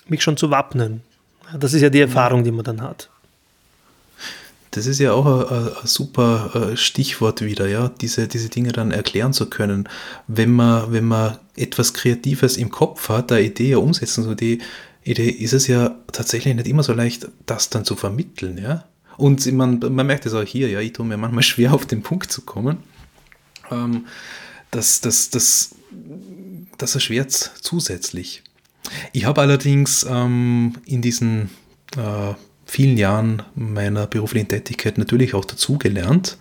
mich 0.08 0.24
schon 0.24 0.38
zu 0.38 0.50
wappnen. 0.50 1.01
Das 1.58 1.74
ist 1.74 1.82
ja 1.82 1.89
die 1.89 2.00
mhm. 2.00 2.03
Erfahrung, 2.03 2.44
die 2.44 2.51
man 2.51 2.65
dann 2.65 2.82
hat. 2.82 3.10
Das 4.72 4.86
ist 4.86 5.00
ja 5.00 5.12
auch 5.12 5.25
ein, 5.25 5.58
ein, 5.58 5.72
super 5.84 6.72
äh, 6.72 6.77
Stichwort 6.77 7.41
wieder, 7.41 7.68
ja, 7.68 7.89
diese, 7.89 8.30
diese 8.30 8.48
Dinge 8.48 8.72
dann 8.72 8.91
erklären 8.91 9.34
zu 9.34 9.50
können. 9.50 9.89
Wenn 10.27 10.51
man, 10.51 10.94
wenn 10.94 11.06
man 11.06 11.38
etwas 11.58 11.94
Kreatives 11.94 12.56
im 12.56 12.70
Kopf 12.70 13.10
hat, 13.10 13.34
eine 13.34 13.41
Idee 13.41 13.75
umsetzen, 13.75 14.24
so 14.24 14.34
die 14.34 14.60
Idee, 15.03 15.30
ist 15.30 15.51
es 15.53 15.68
ja 15.68 15.96
tatsächlich 16.13 16.56
nicht 16.56 16.68
immer 16.68 16.84
so 16.84 16.94
leicht, 16.94 17.27
das 17.46 17.70
dann 17.70 17.84
zu 17.84 17.98
vermitteln, 17.98 18.58
ja. 18.58 18.86
Und 19.18 19.46
man, 19.51 19.80
man 19.80 20.08
merkt 20.08 20.25
es 20.25 20.34
auch 20.34 20.44
hier, 20.44 20.70
ja, 20.70 20.80
ich 20.80 20.94
tue 20.94 21.06
mir 21.06 21.18
manchmal 21.18 21.44
schwer, 21.51 21.74
auf 21.74 21.86
den 21.86 22.01
Punkt 22.01 22.32
zu 22.32 22.41
kommen. 22.41 22.77
Ähm, 23.70 24.06
das, 24.72 25.01
das, 25.01 25.30
das, 25.30 25.75
das 26.81 26.95
erschwert 26.95 27.31
zusätzlich. 27.31 28.43
Ich 29.13 29.25
habe 29.25 29.41
allerdings 29.41 30.05
ähm, 30.09 30.73
in 30.85 31.01
diesen 31.01 31.50
äh, 31.95 32.33
vielen 32.65 32.97
Jahren 32.97 33.43
meiner 33.55 34.07
beruflichen 34.07 34.47
Tätigkeit 34.47 34.97
natürlich 34.97 35.33
auch 35.33 35.45
dazugelernt. 35.45 36.38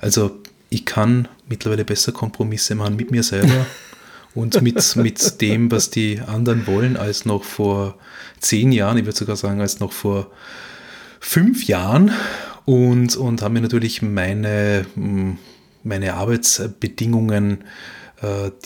Also 0.00 0.38
ich 0.68 0.84
kann 0.84 1.28
mittlerweile 1.48 1.84
besser 1.84 2.12
Kompromisse 2.12 2.74
machen 2.74 2.96
mit 2.96 3.10
mir 3.10 3.22
selber 3.22 3.66
und 4.34 4.60
mit, 4.62 4.96
mit 4.96 5.40
dem, 5.40 5.70
was 5.70 5.90
die 5.90 6.20
anderen 6.20 6.66
wollen, 6.66 6.96
als 6.96 7.24
noch 7.24 7.44
vor 7.44 7.98
zehn 8.38 8.72
Jahren, 8.72 8.98
ich 8.98 9.04
würde 9.04 9.18
sogar 9.18 9.36
sagen, 9.36 9.60
als 9.60 9.80
noch 9.80 9.92
vor 9.92 10.30
fünf 11.18 11.64
Jahren 11.64 12.12
und, 12.64 13.16
und 13.16 13.42
habe 13.42 13.54
mir 13.54 13.60
natürlich 13.62 14.00
meine, 14.02 14.86
hm, 14.94 15.38
meine 15.82 16.14
Arbeitsbedingungen, 16.14 17.62
äh, 17.62 17.64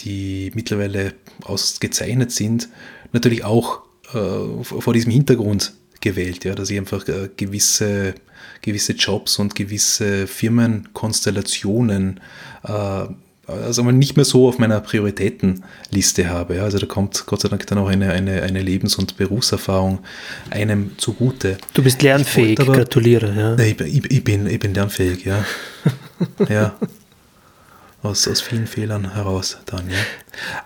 die 0.00 0.50
mittlerweile 0.54 1.14
ausgezeichnet 1.42 2.32
sind, 2.32 2.68
natürlich 3.12 3.44
auch 3.44 3.82
äh, 4.12 4.64
vor 4.64 4.92
diesem 4.92 5.12
Hintergrund 5.12 5.74
gewählt, 6.00 6.44
ja, 6.44 6.54
dass 6.54 6.70
ich 6.70 6.78
einfach 6.78 7.06
äh, 7.08 7.30
gewisse, 7.36 8.14
gewisse 8.62 8.92
Jobs 8.92 9.38
und 9.38 9.54
gewisse 9.54 10.26
Firmenkonstellationen 10.26 12.20
also 13.46 13.82
nicht 13.90 14.16
mehr 14.16 14.24
so 14.24 14.48
auf 14.48 14.58
meiner 14.58 14.80
Prioritätenliste 14.80 16.28
habe. 16.28 16.56
Ja. 16.56 16.64
Also 16.64 16.78
da 16.78 16.86
kommt 16.86 17.26
Gott 17.26 17.42
sei 17.42 17.48
Dank 17.48 17.66
dann 17.66 17.78
auch 17.78 17.88
eine, 17.88 18.10
eine, 18.10 18.42
eine 18.42 18.62
Lebens- 18.62 18.96
und 18.96 19.16
Berufserfahrung 19.16 20.00
einem 20.50 20.92
zugute. 20.98 21.58
Du 21.74 21.82
bist 21.82 22.02
lernfähig, 22.02 22.60
aber, 22.60 22.74
gratuliere. 22.74 23.34
Ja. 23.36 23.64
Ich, 23.64 23.80
ich, 23.80 24.10
ich, 24.10 24.24
bin, 24.24 24.46
ich 24.46 24.58
bin 24.58 24.74
lernfähig, 24.74 25.24
ja. 25.24 25.44
ja. 26.48 26.76
Aus, 28.04 28.28
aus 28.28 28.42
vielen 28.42 28.66
Fehlern 28.66 29.14
heraus 29.14 29.56
dann, 29.64 29.88
ja. 29.88 29.96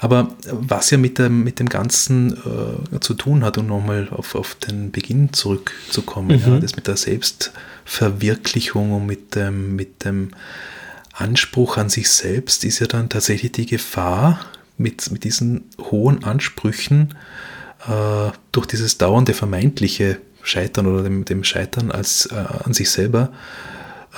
Aber 0.00 0.35
was 0.50 0.90
ja 0.90 0.99
mit 0.99 1.21
dem, 1.21 1.45
mit 1.45 1.61
dem 1.61 1.68
Ganzen 1.68 2.33
äh, 2.33 2.99
zu 2.99 3.14
tun 3.14 3.45
hat, 3.45 3.59
um 3.59 3.66
nochmal 3.68 4.09
auf, 4.11 4.35
auf 4.35 4.57
den 4.57 4.90
Beginn 4.90 5.33
zurückzukommen, 5.33 6.37
mhm. 6.37 6.54
ja, 6.54 6.59
das 6.59 6.75
mit 6.75 6.88
der 6.88 6.97
Selbstverwirklichung 6.97 8.90
und 8.90 9.07
mit 9.07 9.37
dem, 9.37 9.76
mit 9.76 10.04
dem 10.04 10.30
Anspruch 11.12 11.76
an 11.76 11.88
sich 11.90 12.11
selbst 12.11 12.64
ist 12.64 12.80
ja 12.80 12.88
dann 12.88 13.09
tatsächlich 13.09 13.52
die 13.52 13.66
Gefahr, 13.66 14.40
mit, 14.76 15.09
mit 15.12 15.23
diesen 15.23 15.64
hohen 15.90 16.25
Ansprüchen 16.25 17.14
äh, 17.87 18.33
durch 18.50 18.66
dieses 18.66 18.99
dauernde 18.99 19.35
vermeintliche 19.35 20.18
Scheitern 20.42 20.87
oder 20.87 21.04
dem, 21.04 21.25
dem 21.25 21.45
Scheitern 21.45 21.92
als, 21.92 22.26
äh, 22.26 22.35
an 22.35 22.73
sich 22.73 22.90
selber 22.90 23.30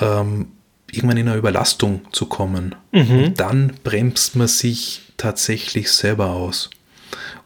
ähm, 0.01 0.49
irgendwann 0.93 1.17
in 1.17 1.29
eine 1.29 1.39
Überlastung 1.39 2.03
zu 2.13 2.27
kommen. 2.27 2.75
Mhm. 2.93 3.25
Und 3.25 3.41
dann 3.41 3.73
bremst 3.85 4.37
man 4.37 4.49
sich 4.49 5.03
tatsächlich 5.17 5.91
selber 5.91 6.31
aus. 6.31 6.71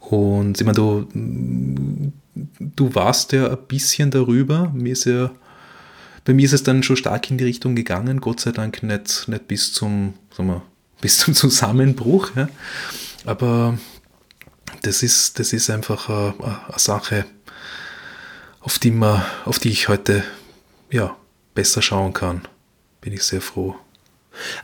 Und 0.00 0.60
ich 0.60 0.66
meine, 0.66 0.76
du, 0.76 1.06
du 2.58 2.94
warst 2.94 3.32
ja 3.32 3.50
ein 3.50 3.58
bisschen 3.66 4.10
darüber. 4.10 4.70
Mir 4.74 4.92
ist 4.92 5.06
ja 5.06 5.30
bei 6.24 6.32
mir 6.32 6.46
ist 6.46 6.54
es 6.54 6.62
dann 6.62 6.82
schon 6.82 6.96
stark 6.96 7.30
in 7.30 7.38
die 7.38 7.44
Richtung 7.44 7.76
gegangen, 7.76 8.20
Gott 8.20 8.40
sei 8.40 8.52
Dank 8.52 8.82
nicht, 8.82 9.28
nicht 9.28 9.46
bis, 9.46 9.72
zum, 9.72 10.14
sagen 10.34 10.48
wir, 10.48 10.62
bis 11.00 11.18
zum 11.18 11.34
Zusammenbruch. 11.34 12.30
Ja. 12.34 12.48
Aber 13.26 13.78
das 14.82 15.02
ist, 15.02 15.38
das 15.38 15.52
ist 15.52 15.70
einfach 15.70 16.08
eine, 16.08 16.34
eine 16.68 16.78
Sache, 16.78 17.26
auf 18.60 18.78
die, 18.78 18.90
man, 18.90 19.22
auf 19.44 19.58
die 19.58 19.68
ich 19.68 19.88
heute 19.88 20.24
ja, 20.90 21.14
besser 21.54 21.82
schauen 21.82 22.14
kann. 22.14 22.42
Bin 23.04 23.12
ich 23.12 23.22
sehr 23.22 23.42
froh. 23.42 23.76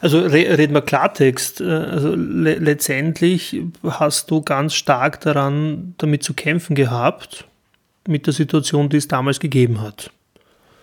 Also 0.00 0.20
reden 0.20 0.72
wir 0.72 0.81
Klartext. 0.81 1.61
Äh, 1.61 1.64
also 1.64 2.14
le 2.14 2.55
letztendlich 2.55 3.61
hast 3.85 4.31
du 4.31 4.40
ganz 4.40 4.72
stark 4.72 5.20
daran 5.20 5.94
damit 5.98 6.22
zu 6.22 6.33
kämpfen 6.33 6.74
gehabt, 6.74 7.44
mit 8.09 8.26
der 8.26 8.33
Situation, 8.33 8.88
die 8.88 8.96
es 8.96 9.09
damals 9.09 9.40
gegeben 9.40 9.83
hat. 9.83 10.11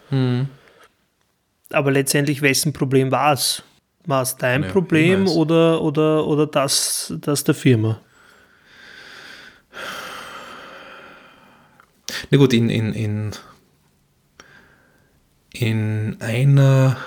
Hm. 0.10 0.50
Aber 1.72 1.92
letztendlich, 1.92 2.44
wessen 2.44 2.74
Problem 2.74 3.10
war 3.10 3.34
es? 3.34 3.64
War 4.06 4.22
es 4.22 4.38
dein 4.38 4.62
ja, 4.62 4.70
Problem 4.70 5.28
oder, 5.28 5.82
oder, 5.82 6.28
oder 6.28 6.46
das, 6.46 7.12
das 7.22 7.44
der 7.44 7.56
Firma? 7.56 8.00
Na 12.30 12.38
gut, 12.38 12.54
in, 12.54 12.70
in, 12.70 12.94
in, 12.94 13.32
in 15.54 16.18
einer 16.20 16.98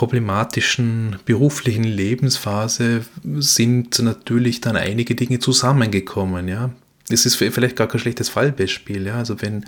problematischen 0.00 1.16
beruflichen 1.26 1.84
Lebensphase 1.84 3.04
sind 3.22 3.98
natürlich 3.98 4.62
dann 4.62 4.74
einige 4.74 5.14
Dinge 5.14 5.40
zusammengekommen, 5.40 6.48
ja. 6.48 6.70
Es 7.10 7.26
ist 7.26 7.36
vielleicht 7.36 7.76
gar 7.76 7.86
kein 7.86 8.00
schlechtes 8.00 8.30
Fallbeispiel, 8.30 9.06
ja. 9.06 9.16
Also 9.16 9.42
wenn 9.42 9.66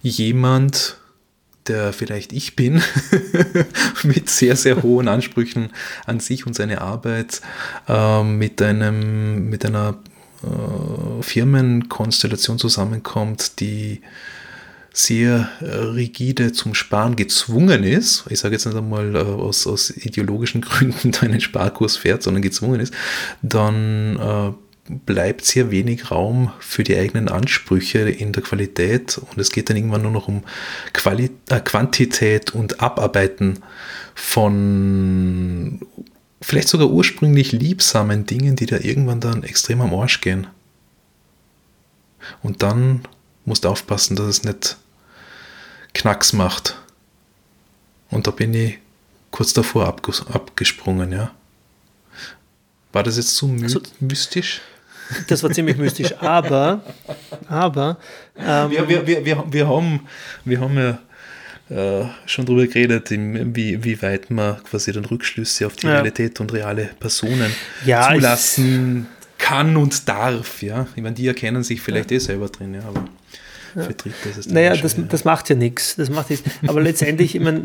jemand 0.00 0.96
der 1.66 1.92
vielleicht 1.92 2.32
ich 2.32 2.56
bin, 2.56 2.80
mit 4.04 4.30
sehr, 4.30 4.56
sehr 4.56 4.82
hohen 4.82 5.06
Ansprüchen 5.06 5.68
an 6.06 6.18
sich 6.18 6.46
und 6.46 6.54
seine 6.54 6.80
Arbeit, 6.80 7.42
äh, 7.86 8.22
mit, 8.22 8.62
einem, 8.62 9.50
mit 9.50 9.66
einer 9.66 9.98
äh, 10.42 11.22
Firmenkonstellation 11.22 12.58
zusammenkommt, 12.58 13.60
die 13.60 14.00
sehr 14.96 15.50
äh, 15.60 15.64
rigide 15.66 16.52
zum 16.52 16.72
Sparen 16.72 17.16
gezwungen 17.16 17.82
ist, 17.82 18.26
ich 18.30 18.38
sage 18.38 18.54
jetzt 18.54 18.64
nicht 18.64 18.76
einmal 18.76 19.16
äh, 19.16 19.18
aus, 19.18 19.66
aus 19.66 19.90
ideologischen 19.90 20.60
Gründen 20.60 21.12
einen 21.20 21.40
Sparkurs 21.40 21.96
fährt, 21.96 22.22
sondern 22.22 22.42
gezwungen 22.42 22.78
ist, 22.78 22.94
dann 23.42 24.16
äh, 24.16 24.52
bleibt 25.04 25.44
sehr 25.44 25.72
wenig 25.72 26.12
Raum 26.12 26.52
für 26.60 26.84
die 26.84 26.96
eigenen 26.96 27.28
Ansprüche 27.28 28.08
in 28.08 28.32
der 28.32 28.44
Qualität 28.44 29.18
und 29.18 29.36
es 29.38 29.50
geht 29.50 29.68
dann 29.68 29.76
irgendwann 29.76 30.02
nur 30.02 30.12
noch 30.12 30.28
um 30.28 30.44
Quali 30.92 31.30
äh, 31.48 31.58
Quantität 31.58 32.54
und 32.54 32.80
Abarbeiten 32.80 33.58
von 34.14 35.80
vielleicht 36.40 36.68
sogar 36.68 36.88
ursprünglich 36.88 37.50
liebsamen 37.50 38.26
Dingen, 38.26 38.54
die 38.54 38.66
da 38.66 38.76
irgendwann 38.78 39.18
dann 39.18 39.42
extrem 39.42 39.80
am 39.80 39.92
Arsch 39.92 40.20
gehen. 40.20 40.46
Und 42.44 42.62
dann 42.62 43.00
musst 43.44 43.64
du 43.64 43.70
aufpassen, 43.70 44.14
dass 44.14 44.26
es 44.26 44.44
nicht 44.44 44.76
Knacks 45.94 46.32
macht. 46.32 46.76
Und 48.10 48.26
da 48.26 48.30
bin 48.30 48.52
ich 48.54 48.78
kurz 49.30 49.52
davor 49.52 49.88
abgesprungen, 49.88 51.12
ja. 51.12 51.30
War 52.92 53.02
das 53.02 53.16
jetzt 53.16 53.34
zu 53.34 53.48
my 53.48 53.64
also, 53.64 53.80
mystisch? 53.98 54.60
Das 55.28 55.42
war 55.42 55.50
ziemlich 55.50 55.76
mystisch, 55.76 56.14
aber, 56.20 56.82
aber 57.48 57.98
ähm, 58.38 58.70
wir, 58.70 58.88
wir, 58.88 59.06
wir, 59.06 59.24
wir, 59.24 59.44
wir, 59.50 59.68
haben, 59.68 60.00
wir 60.44 60.60
haben 60.60 60.78
ja 60.78 60.98
äh, 61.68 62.06
schon 62.26 62.46
darüber 62.46 62.66
geredet, 62.66 63.10
wie, 63.10 63.82
wie 63.82 64.02
weit 64.02 64.30
man 64.30 64.62
quasi 64.62 64.92
dann 64.92 65.04
Rückschlüsse 65.04 65.66
auf 65.66 65.76
die 65.76 65.86
ja. 65.86 65.94
Realität 65.94 66.40
und 66.40 66.52
reale 66.52 66.90
Personen 67.00 67.52
ja, 67.84 68.08
zulassen 68.12 69.08
kann 69.38 69.76
und 69.76 70.08
darf. 70.08 70.62
Ja? 70.62 70.86
Ich 70.94 71.02
meine, 71.02 71.14
die 71.14 71.26
erkennen 71.26 71.62
sich 71.62 71.80
vielleicht 71.80 72.10
ja. 72.10 72.16
eh 72.16 72.20
selber 72.20 72.48
drin, 72.48 72.74
ja, 72.74 72.82
aber 72.86 73.04
für 73.82 73.94
Dritte 73.94 74.28
ist 74.28 74.50
Naja, 74.50 74.76
das, 74.76 74.96
das 75.08 75.24
macht 75.24 75.50
ja 75.50 75.56
nichts. 75.56 75.96
Das 75.96 76.10
macht 76.10 76.30
nichts. 76.30 76.48
Aber 76.66 76.80
letztendlich, 76.80 77.34
ich 77.34 77.40
meine, 77.40 77.64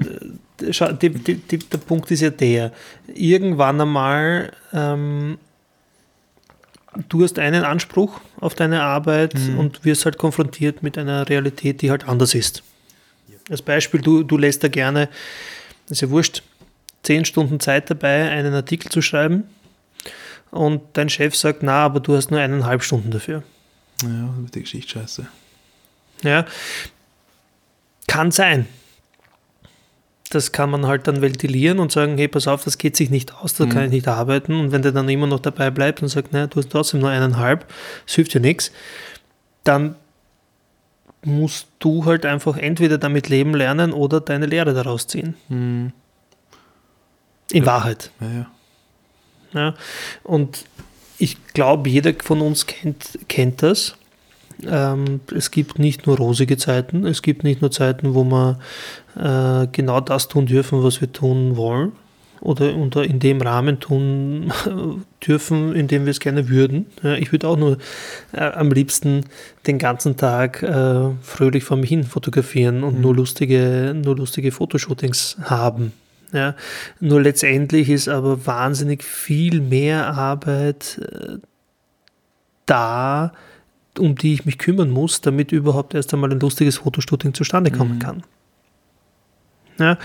schau, 0.71 0.91
die, 0.91 1.09
die, 1.09 1.35
die, 1.35 1.59
der 1.59 1.77
Punkt 1.77 2.09
ist 2.11 2.21
ja 2.21 2.29
der, 2.29 2.71
irgendwann 3.13 3.79
einmal 3.79 4.51
ähm, 4.73 5.37
du 7.07 7.23
hast 7.23 7.39
einen 7.39 7.63
Anspruch 7.63 8.19
auf 8.39 8.55
deine 8.55 8.81
Arbeit 8.81 9.35
mhm. 9.35 9.59
und 9.59 9.85
wirst 9.85 10.05
halt 10.05 10.17
konfrontiert 10.17 10.83
mit 10.83 10.97
einer 10.97 11.29
Realität, 11.29 11.81
die 11.81 11.91
halt 11.91 12.07
anders 12.07 12.33
ist. 12.33 12.63
Ja. 13.27 13.37
Als 13.49 13.61
Beispiel, 13.61 14.01
du, 14.01 14.23
du 14.23 14.37
lässt 14.37 14.63
da 14.63 14.67
gerne, 14.67 15.09
ist 15.89 16.01
ja 16.01 16.09
wurscht, 16.09 16.43
zehn 17.03 17.25
Stunden 17.25 17.59
Zeit 17.59 17.89
dabei, 17.89 18.29
einen 18.29 18.53
Artikel 18.53 18.89
zu 18.91 19.01
schreiben 19.01 19.43
und 20.51 20.81
dein 20.93 21.09
Chef 21.09 21.35
sagt, 21.35 21.63
na, 21.63 21.85
aber 21.85 21.99
du 21.99 22.15
hast 22.15 22.31
nur 22.31 22.39
eineinhalb 22.39 22.83
Stunden 22.83 23.11
dafür. 23.11 23.43
Ja, 24.03 24.33
die 24.53 24.61
Geschichte 24.61 24.99
scheiße. 24.99 25.27
Ja, 26.23 26.45
kann 28.07 28.31
sein 28.31 28.67
das 30.29 30.51
kann 30.51 30.69
man 30.69 30.85
halt 30.85 31.07
dann 31.07 31.21
ventilieren 31.21 31.79
und 31.79 31.91
sagen, 31.91 32.17
hey, 32.17 32.27
pass 32.27 32.47
auf, 32.47 32.63
das 32.63 32.77
geht 32.77 32.95
sich 32.95 33.09
nicht 33.09 33.35
aus, 33.35 33.55
da 33.55 33.65
mhm. 33.65 33.69
kann 33.69 33.85
ich 33.85 33.91
nicht 33.91 34.07
arbeiten. 34.07 34.59
Und 34.59 34.71
wenn 34.71 34.81
der 34.81 34.91
dann 34.91 35.09
immer 35.09 35.27
noch 35.27 35.39
dabei 35.39 35.71
bleibt 35.71 36.01
und 36.01 36.09
sagt, 36.09 36.33
naja, 36.33 36.47
du 36.47 36.57
hast 36.57 36.69
trotzdem 36.69 36.99
nur 36.99 37.09
eineinhalb, 37.09 37.67
das 38.05 38.15
hilft 38.15 38.33
ja 38.35 38.39
nichts, 38.39 38.71
dann 39.63 39.95
musst 41.23 41.67
du 41.79 42.05
halt 42.05 42.25
einfach 42.25 42.57
entweder 42.57 42.97
damit 42.97 43.27
leben 43.27 43.53
lernen 43.53 43.91
oder 43.91 44.21
deine 44.21 44.45
Lehre 44.45 44.73
daraus 44.73 45.07
ziehen. 45.07 45.35
Mhm. 45.49 45.91
In 47.51 47.63
ja. 47.63 47.65
Wahrheit. 47.65 48.11
Ja, 48.21 48.27
ja. 48.31 48.45
ja, 49.53 49.73
und 50.23 50.65
ich 51.17 51.37
glaube, 51.53 51.89
jeder 51.89 52.13
von 52.23 52.41
uns 52.41 52.67
kennt, 52.67 53.19
kennt 53.27 53.63
das. 53.63 53.95
Ähm, 54.67 55.21
es 55.35 55.51
gibt 55.51 55.79
nicht 55.79 56.07
nur 56.07 56.17
rosige 56.17 56.57
Zeiten, 56.57 57.05
es 57.05 57.21
gibt 57.21 57.43
nicht 57.43 57.61
nur 57.61 57.71
Zeiten, 57.71 58.13
wo 58.13 58.23
wir 58.23 58.59
äh, 59.15 59.67
genau 59.71 60.01
das 60.01 60.27
tun 60.27 60.45
dürfen, 60.45 60.83
was 60.83 61.01
wir 61.01 61.11
tun 61.11 61.55
wollen. 61.55 61.93
oder 62.41 62.73
unter 62.75 63.03
in 63.03 63.19
dem 63.19 63.41
Rahmen 63.41 63.79
tun 63.79 64.51
dürfen, 65.27 65.75
in 65.75 65.87
dem 65.87 66.05
wir 66.05 66.11
es 66.11 66.19
gerne 66.19 66.49
würden. 66.49 66.85
Ja, 67.03 67.15
ich 67.15 67.31
würde 67.31 67.47
auch 67.47 67.57
nur 67.57 67.77
äh, 68.31 68.41
am 68.41 68.71
liebsten 68.71 69.25
den 69.67 69.77
ganzen 69.77 70.17
Tag 70.17 70.63
äh, 70.63 71.09
fröhlich 71.21 71.63
vor 71.63 71.77
mir 71.77 71.85
hin 71.85 72.03
fotografieren 72.03 72.83
und 72.83 72.95
mhm. 72.95 73.01
nur 73.01 73.15
lustige, 73.15 73.93
nur 73.95 74.15
lustige 74.15 74.51
Fotoshootings 74.51 75.37
haben. 75.43 75.93
Ja, 76.31 76.55
nur 76.99 77.21
letztendlich 77.21 77.89
ist 77.89 78.07
aber 78.07 78.45
wahnsinnig 78.45 79.03
viel 79.03 79.61
mehr 79.61 80.13
Arbeit 80.13 81.01
äh, 81.01 81.37
da, 82.67 83.33
um 83.97 84.15
die 84.15 84.33
ich 84.33 84.45
mich 84.45 84.57
kümmern 84.57 84.89
muss, 84.89 85.21
damit 85.21 85.51
überhaupt 85.51 85.93
erst 85.93 86.13
einmal 86.13 86.31
ein 86.31 86.39
lustiges 86.39 86.77
Fotoshooting 86.77 87.33
zustande 87.33 87.71
kommen 87.71 87.95
mhm. 87.95 87.99
kann. 87.99 88.23
Ja, 89.79 89.97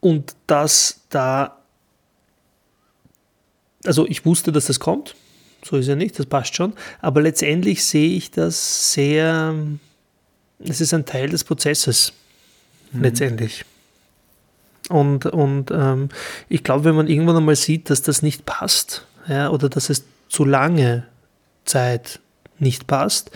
und 0.00 0.34
dass 0.46 1.00
da, 1.08 1.58
also 3.84 4.06
ich 4.06 4.24
wusste, 4.26 4.52
dass 4.52 4.66
das 4.66 4.80
kommt, 4.80 5.14
so 5.64 5.76
ist 5.76 5.86
ja 5.86 5.96
nicht, 5.96 6.18
das 6.18 6.26
passt 6.26 6.54
schon, 6.54 6.74
aber 7.00 7.22
letztendlich 7.22 7.84
sehe 7.84 8.16
ich 8.16 8.30
das 8.30 8.92
sehr, 8.92 9.54
es 10.58 10.80
ist 10.80 10.92
ein 10.92 11.06
Teil 11.06 11.30
des 11.30 11.44
Prozesses, 11.44 12.12
mhm. 12.92 13.02
letztendlich. 13.02 13.64
Und, 14.88 15.26
und 15.26 15.70
ähm, 15.70 16.08
ich 16.48 16.64
glaube, 16.64 16.84
wenn 16.84 16.96
man 16.96 17.06
irgendwann 17.06 17.36
einmal 17.36 17.56
sieht, 17.56 17.88
dass 17.88 18.02
das 18.02 18.22
nicht 18.22 18.44
passt, 18.44 19.06
ja, 19.28 19.48
oder 19.50 19.68
dass 19.68 19.88
es 19.88 20.04
zu 20.28 20.44
lange 20.44 21.06
Zeit 21.64 22.20
nicht 22.62 22.86
passt, 22.86 23.30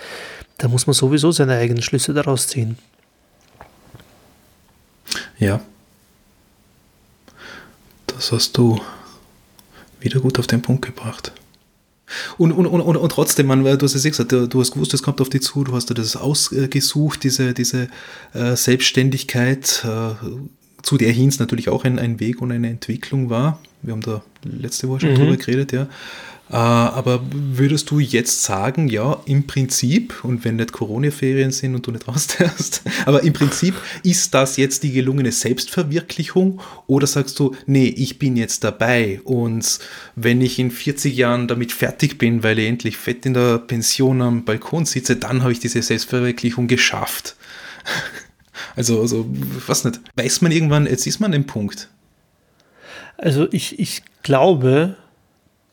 dann 0.58 0.70
muss 0.70 0.86
man 0.86 0.94
sowieso 0.94 1.32
seine 1.32 1.56
eigenen 1.56 1.82
Schlüsse 1.82 2.14
daraus 2.14 2.48
ziehen. 2.48 2.78
Ja. 5.38 5.60
Das 8.06 8.32
hast 8.32 8.56
du 8.56 8.80
wieder 10.00 10.20
gut 10.20 10.38
auf 10.38 10.46
den 10.46 10.62
Punkt 10.62 10.84
gebracht. 10.84 11.32
Und, 12.38 12.52
und, 12.52 12.66
und, 12.66 12.80
und, 12.80 13.08
trotzdem, 13.10 13.46
man, 13.46 13.64
du 13.64 13.82
hast 13.82 13.94
es 13.94 14.04
ja 14.04 14.10
gesagt, 14.10 14.30
du, 14.30 14.46
du, 14.46 14.60
hast 14.60 14.70
gewusst, 14.70 14.94
es 14.94 15.02
kommt 15.02 15.20
auf 15.20 15.28
dich 15.28 15.42
zu, 15.42 15.64
du 15.64 15.74
hast 15.74 15.90
dir 15.90 15.94
das 15.94 16.16
ausgesucht, 16.16 17.24
diese, 17.24 17.52
diese 17.52 17.88
äh, 18.32 18.54
Selbstständigkeit, 18.54 19.84
äh, 19.84 20.14
zu 20.82 20.96
der 20.96 21.10
Hinz 21.10 21.40
natürlich 21.40 21.68
auch 21.68 21.84
ein, 21.84 21.98
ein 21.98 22.20
Weg 22.20 22.40
und 22.40 22.52
eine 22.52 22.68
Entwicklung 22.68 23.28
war. 23.28 23.58
Wir 23.82 23.92
haben 23.92 24.02
da 24.02 24.22
letzte 24.44 24.88
Woche 24.88 25.00
schon 25.00 25.10
mhm. 25.10 25.16
drüber 25.16 25.36
geredet, 25.36 25.72
ja. 25.72 25.88
Äh, 26.48 26.54
aber 26.54 27.20
würdest 27.30 27.90
du 27.90 27.98
jetzt 27.98 28.44
sagen, 28.44 28.88
ja, 28.88 29.20
im 29.26 29.46
Prinzip, 29.48 30.24
und 30.24 30.44
wenn 30.44 30.56
nicht 30.56 30.72
Corona-Ferien 30.72 31.50
sind 31.50 31.74
und 31.74 31.86
du 31.86 31.90
nicht 31.90 32.06
rausfährst, 32.08 32.82
aber 33.04 33.24
im 33.24 33.32
Prinzip 33.32 33.74
ist 34.04 34.32
das 34.32 34.56
jetzt 34.56 34.84
die 34.84 34.92
gelungene 34.92 35.32
Selbstverwirklichung 35.32 36.60
oder 36.86 37.06
sagst 37.06 37.38
du, 37.40 37.56
nee, 37.66 37.86
ich 37.88 38.18
bin 38.18 38.36
jetzt 38.36 38.62
dabei 38.62 39.20
und 39.24 39.80
wenn 40.14 40.40
ich 40.40 40.58
in 40.58 40.70
40 40.70 41.16
Jahren 41.16 41.48
damit 41.48 41.72
fertig 41.72 42.16
bin, 42.16 42.44
weil 42.44 42.58
ich 42.60 42.68
endlich 42.68 42.96
fett 42.96 43.26
in 43.26 43.34
der 43.34 43.58
Pension 43.58 44.22
am 44.22 44.44
Balkon 44.44 44.86
sitze, 44.86 45.16
dann 45.16 45.42
habe 45.42 45.52
ich 45.52 45.58
diese 45.58 45.82
Selbstverwirklichung 45.82 46.68
geschafft. 46.68 47.36
Also, 48.74 49.02
also, 49.02 49.26
was 49.66 49.84
nicht. 49.84 50.00
Weiß 50.16 50.40
man 50.40 50.50
irgendwann, 50.50 50.86
jetzt 50.86 51.06
ist 51.06 51.20
man 51.20 51.34
im 51.34 51.46
Punkt. 51.46 51.90
Also 53.18 53.48
ich, 53.50 53.78
ich 53.78 54.02
glaube, 54.22 54.96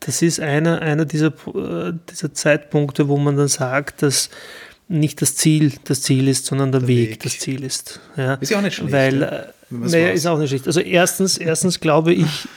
das 0.06 0.22
ist 0.22 0.39
einer, 0.39 0.82
einer 0.82 1.06
dieser, 1.06 1.28
äh, 1.28 1.94
dieser 2.10 2.34
Zeitpunkte, 2.34 3.08
wo 3.08 3.18
man 3.18 3.38
dann 3.38 3.48
sagt, 3.48 4.02
dass 4.02 4.30
nicht 4.88 5.22
das 5.22 5.36
Ziel 5.36 5.74
das 5.86 6.02
Ziel 6.02 6.28
ist, 6.28 6.46
sondern 6.46 6.72
der, 6.72 6.82
der 6.82 6.88
Weg, 6.89 7.10
Weg, 7.12 7.24
das 7.24 7.39
Ziel 7.39 7.63
ist. 7.63 8.00
Ja. 8.18 8.36
Ist 8.36 8.52
ja 8.52 8.58
auch 8.58 8.62
nicht 8.62 8.76
schlecht. 8.76 8.92
Weil, 8.92 9.22
ja. 9.22 9.28
Äh, 9.28 9.48
naja, 9.70 10.10
ist 10.10 10.26
auch 10.26 10.38
nicht 10.38 10.50
schlecht. 10.50 10.68
Also 10.68 10.82
erstens, 10.82 11.38
erstens 11.38 11.80
glaube 11.80 12.13
ich, 12.13 12.48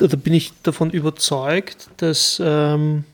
oder 0.00 0.16
bin 0.16 0.32
ich 0.32 0.52
davon 0.62 0.90
überzeugt, 0.90 1.88
dass 1.98 2.40
ähm, 2.42 3.04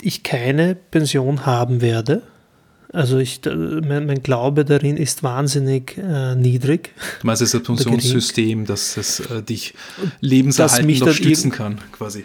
ich 0.00 0.22
keine 0.22 0.76
Pension 0.76 1.46
haben 1.46 1.80
werde. 1.80 2.22
Also 2.96 3.18
ich, 3.18 3.42
mein, 3.44 4.06
mein, 4.06 4.22
Glaube 4.22 4.64
darin 4.64 4.96
ist 4.96 5.22
wahnsinnig 5.22 5.98
äh, 5.98 6.34
niedrig. 6.34 6.92
Du 7.20 7.26
meinst, 7.26 7.42
ein 7.54 7.62
Pensionssystem, 7.62 8.64
dass 8.64 8.94
das 8.94 9.20
äh, 9.20 9.42
dich 9.42 9.74
lebenserhaltend 10.20 11.00
noch 11.00 11.12
stützen 11.12 11.50
kann, 11.50 11.78
quasi. 11.92 12.24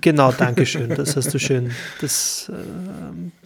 Genau, 0.00 0.30
danke 0.30 0.64
schön. 0.64 0.90
Das 0.90 1.16
hast 1.16 1.34
du 1.34 1.40
schön, 1.40 1.72
das, 2.00 2.48
äh, 2.50 2.54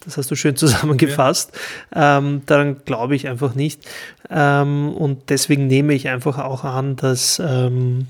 das 0.04 0.18
hast 0.18 0.30
du 0.30 0.34
schön 0.34 0.54
zusammengefasst. 0.54 1.52
Ja. 1.94 2.18
Ähm, 2.18 2.42
daran 2.44 2.76
glaube 2.84 3.16
ich 3.16 3.26
einfach 3.26 3.54
nicht. 3.54 3.80
Ähm, 4.28 4.90
und 4.90 5.30
deswegen 5.30 5.68
nehme 5.68 5.94
ich 5.94 6.08
einfach 6.08 6.36
auch 6.36 6.64
an, 6.64 6.96
dass 6.96 7.40
ähm, 7.42 8.06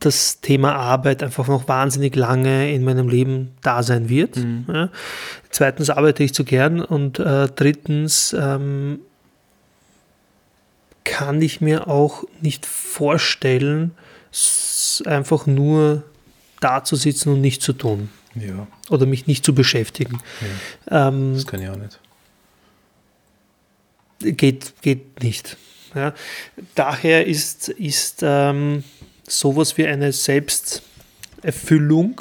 das 0.00 0.40
Thema 0.40 0.74
Arbeit 0.74 1.22
einfach 1.22 1.48
noch 1.48 1.68
wahnsinnig 1.68 2.16
lange 2.16 2.72
in 2.72 2.84
meinem 2.84 3.08
Leben 3.08 3.52
da 3.62 3.82
sein 3.82 4.08
wird. 4.08 4.36
Mhm. 4.36 4.64
Ja. 4.68 4.88
Zweitens 5.50 5.90
arbeite 5.90 6.22
ich 6.22 6.34
zu 6.34 6.44
gern 6.44 6.80
und 6.80 7.18
äh, 7.18 7.48
drittens 7.48 8.34
ähm, 8.38 9.00
kann 11.04 11.40
ich 11.42 11.60
mir 11.60 11.86
auch 11.86 12.24
nicht 12.40 12.66
vorstellen, 12.66 13.92
einfach 15.04 15.46
nur 15.46 16.02
da 16.60 16.82
zu 16.82 16.96
sitzen 16.96 17.30
und 17.30 17.40
nichts 17.40 17.64
zu 17.64 17.74
tun. 17.74 18.08
Ja. 18.34 18.66
Oder 18.90 19.06
mich 19.06 19.26
nicht 19.26 19.44
zu 19.44 19.54
beschäftigen. 19.54 20.20
Ja. 20.90 21.08
Ähm, 21.08 21.34
das 21.34 21.46
kann 21.46 21.60
ich 21.60 21.68
auch 21.68 21.76
nicht. 21.76 22.00
Geht, 24.20 24.74
geht 24.80 25.22
nicht. 25.22 25.56
Ja. 25.94 26.14
Daher 26.74 27.26
ist, 27.26 27.68
ist 27.68 28.20
ähm, 28.22 28.82
sowas 29.26 29.78
wie 29.78 29.86
eine 29.86 30.12
Selbsterfüllung 30.12 32.20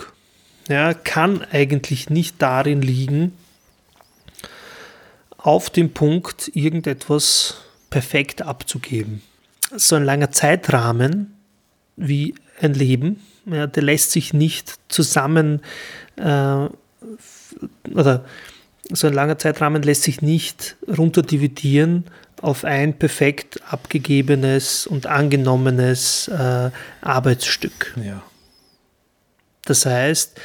ja, 0.69 0.93
kann 0.93 1.45
eigentlich 1.51 2.09
nicht 2.09 2.41
darin 2.41 2.81
liegen, 2.81 3.33
auf 5.37 5.69
dem 5.69 5.93
Punkt 5.93 6.51
irgendetwas 6.53 7.57
perfekt 7.89 8.41
abzugeben. 8.41 9.21
So 9.75 9.95
ein 9.95 10.05
langer 10.05 10.31
Zeitrahmen 10.31 11.33
wie 11.97 12.35
ein 12.61 12.73
Leben, 12.73 13.19
ja, 13.45 13.67
der 13.67 13.83
lässt 13.83 14.11
sich 14.11 14.33
nicht 14.33 14.79
zusammen 14.87 15.61
äh, 16.15 16.67
oder 17.93 18.23
so 18.89 19.07
ein 19.07 19.13
langer 19.13 19.37
Zeitrahmen 19.37 19.81
lässt 19.81 20.03
sich 20.03 20.21
nicht 20.21 20.77
runterdividieren 20.87 22.05
auf 22.43 22.65
ein 22.65 22.99
perfekt 22.99 23.61
abgegebenes 23.71 24.85
und 24.85 25.05
angenommenes 25.05 26.27
äh, 26.27 26.71
Arbeitsstück. 26.99 27.95
Ja. 27.95 28.21
Das 29.63 29.85
heißt, 29.85 30.41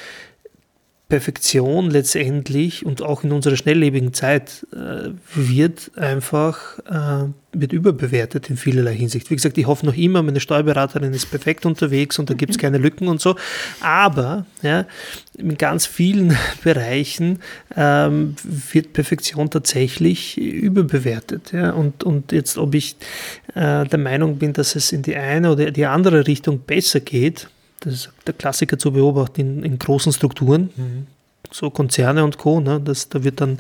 Perfektion 1.08 1.90
letztendlich 1.90 2.84
und 2.84 3.00
auch 3.00 3.24
in 3.24 3.32
unserer 3.32 3.56
schnelllebigen 3.56 4.12
Zeit 4.12 4.66
äh, 4.74 5.10
wird 5.34 5.90
einfach 5.96 6.78
äh, 6.80 7.28
wird 7.52 7.72
überbewertet 7.72 8.50
in 8.50 8.58
vielerlei 8.58 8.94
Hinsicht. 8.94 9.30
Wie 9.30 9.34
gesagt, 9.34 9.56
ich 9.56 9.66
hoffe 9.66 9.86
noch 9.86 9.96
immer, 9.96 10.22
meine 10.22 10.40
Steuerberaterin 10.40 11.14
ist 11.14 11.30
perfekt 11.30 11.64
unterwegs 11.64 12.18
und 12.18 12.28
da 12.28 12.34
gibt 12.34 12.52
es 12.52 12.58
keine 12.58 12.76
Lücken 12.76 13.08
und 13.08 13.22
so. 13.22 13.36
Aber 13.80 14.44
ja, 14.60 14.84
in 15.38 15.56
ganz 15.56 15.86
vielen 15.86 16.36
Bereichen 16.62 17.38
ähm, 17.74 18.36
wird 18.70 18.92
Perfektion 18.92 19.48
tatsächlich 19.48 20.36
überbewertet. 20.36 21.52
Ja? 21.52 21.70
Und, 21.70 22.04
und 22.04 22.32
jetzt, 22.32 22.58
ob 22.58 22.74
ich 22.74 22.96
äh, 23.54 23.86
der 23.86 23.98
Meinung 23.98 24.36
bin, 24.36 24.52
dass 24.52 24.76
es 24.76 24.92
in 24.92 25.00
die 25.00 25.16
eine 25.16 25.52
oder 25.52 25.70
die 25.70 25.86
andere 25.86 26.26
Richtung 26.26 26.60
besser 26.60 27.00
geht, 27.00 27.48
das 27.80 27.94
ist 27.94 28.10
der 28.26 28.34
Klassiker 28.34 28.78
zu 28.78 28.92
beobachten 28.92 29.40
in, 29.40 29.62
in 29.64 29.78
großen 29.78 30.12
Strukturen, 30.12 30.70
mhm. 30.76 31.06
so 31.50 31.70
Konzerne 31.70 32.24
und 32.24 32.38
Co. 32.38 32.60
Ne? 32.60 32.80
Das, 32.80 33.08
da 33.08 33.24
wird 33.24 33.40
dann 33.40 33.58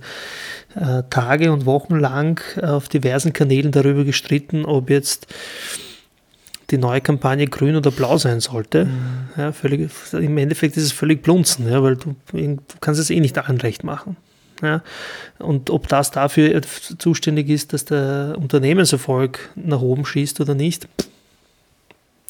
äh, 0.74 1.02
Tage 1.10 1.52
und 1.52 1.66
Wochen 1.66 1.98
lang 1.98 2.40
auf 2.62 2.88
diversen 2.88 3.32
Kanälen 3.32 3.72
darüber 3.72 4.04
gestritten, 4.04 4.64
ob 4.64 4.90
jetzt 4.90 5.26
die 6.70 6.78
neue 6.78 7.00
Kampagne 7.00 7.46
grün 7.46 7.76
oder 7.76 7.90
blau 7.90 8.18
sein 8.18 8.40
sollte. 8.40 8.86
Mhm. 8.86 9.28
Ja, 9.36 9.52
völlig, 9.52 9.90
Im 10.12 10.36
Endeffekt 10.36 10.76
ist 10.76 10.84
es 10.84 10.92
völlig 10.92 11.22
blunzen, 11.22 11.68
ja, 11.68 11.82
weil 11.82 11.96
du, 11.96 12.14
du 12.32 12.58
kannst 12.80 13.00
es 13.00 13.10
eh 13.10 13.20
nicht 13.20 13.38
allen 13.38 13.60
recht 13.60 13.84
machen. 13.84 14.16
Ja, 14.60 14.82
und 15.38 15.70
ob 15.70 15.86
das 15.86 16.10
dafür 16.10 16.60
zuständig 16.62 17.48
ist, 17.48 17.72
dass 17.72 17.84
der 17.84 18.34
Unternehmenserfolg 18.36 19.50
nach 19.54 19.80
oben 19.80 20.04
schießt 20.04 20.40
oder 20.40 20.56
nicht, 20.56 20.88
pff, 21.00 21.08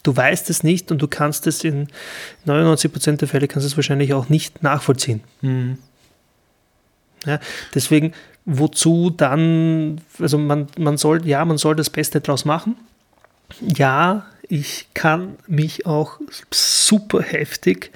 Du 0.02 0.16
weißt 0.16 0.48
es 0.50 0.62
nicht 0.62 0.90
und 0.90 1.02
du 1.02 1.08
kannst 1.08 1.46
es 1.46 1.64
in 1.64 1.88
99% 2.46 3.16
der 3.16 3.28
Fälle 3.28 3.48
kannst 3.48 3.66
es 3.66 3.76
wahrscheinlich 3.76 4.14
auch 4.14 4.28
nicht 4.28 4.62
nachvollziehen. 4.62 5.22
Mhm. 5.42 5.78
Ja, 7.26 7.40
deswegen, 7.74 8.12
wozu 8.44 9.10
dann, 9.10 10.00
also 10.20 10.38
man, 10.38 10.68
man 10.78 10.96
soll, 10.96 11.26
ja, 11.26 11.44
man 11.44 11.58
soll 11.58 11.74
das 11.74 11.90
Beste 11.90 12.20
draus 12.20 12.44
machen. 12.44 12.76
Ja, 13.60 14.26
ich 14.48 14.86
kann 14.94 15.36
mich 15.46 15.84
auch 15.84 16.20
super 16.50 17.22
heftig 17.22 17.90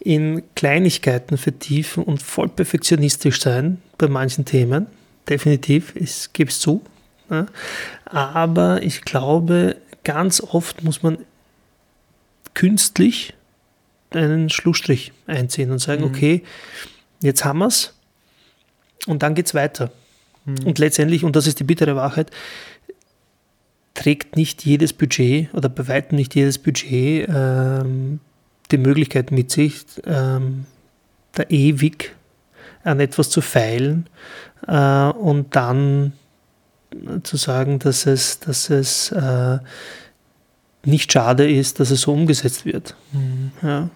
in 0.00 0.42
Kleinigkeiten 0.54 1.38
vertiefen 1.38 2.04
und 2.04 2.22
voll 2.22 2.48
perfektionistisch 2.48 3.40
sein 3.40 3.80
bei 3.96 4.08
manchen 4.08 4.44
Themen. 4.44 4.86
Definitiv, 5.28 5.94
ich 5.96 6.32
gebe 6.32 6.50
es 6.50 6.60
zu. 6.60 6.82
Aber 8.04 8.82
ich 8.82 9.02
glaube, 9.02 9.76
ganz 10.04 10.40
oft 10.40 10.82
muss 10.84 11.02
man 11.02 11.18
künstlich 12.58 13.34
einen 14.10 14.50
Schlussstrich 14.50 15.12
einziehen 15.28 15.70
und 15.70 15.78
sagen, 15.78 16.02
mhm. 16.02 16.08
okay, 16.08 16.42
jetzt 17.22 17.44
haben 17.44 17.60
wir 17.60 17.68
es 17.68 17.94
und 19.06 19.22
dann 19.22 19.36
geht 19.36 19.46
es 19.46 19.54
weiter. 19.54 19.92
Mhm. 20.44 20.66
Und 20.66 20.78
letztendlich, 20.80 21.22
und 21.22 21.36
das 21.36 21.46
ist 21.46 21.60
die 21.60 21.64
bittere 21.64 21.94
Wahrheit, 21.94 22.32
trägt 23.94 24.34
nicht 24.34 24.64
jedes 24.64 24.92
Budget 24.92 25.54
oder 25.54 25.68
bei 25.68 25.86
weitem 25.86 26.16
nicht 26.16 26.34
jedes 26.34 26.58
Budget 26.58 27.28
ähm, 27.32 28.18
die 28.72 28.78
Möglichkeit 28.78 29.30
mit 29.30 29.52
sich, 29.52 29.84
ähm, 30.04 30.66
da 31.34 31.44
ewig 31.48 32.12
an 32.82 32.98
etwas 32.98 33.30
zu 33.30 33.40
feilen 33.40 34.08
äh, 34.66 35.10
und 35.10 35.54
dann 35.54 36.12
zu 37.22 37.36
sagen, 37.36 37.78
dass 37.78 38.06
es, 38.06 38.40
dass 38.40 38.68
es 38.68 39.12
äh, 39.12 39.58
nicht 40.84 41.12
schade 41.12 41.50
ist, 41.50 41.80
dass 41.80 41.90
es 41.90 42.02
so 42.02 42.12
umgesetzt 42.12 42.64
wird. 42.64 42.94
Mhm. 43.12 43.52
Ja. 43.62 43.90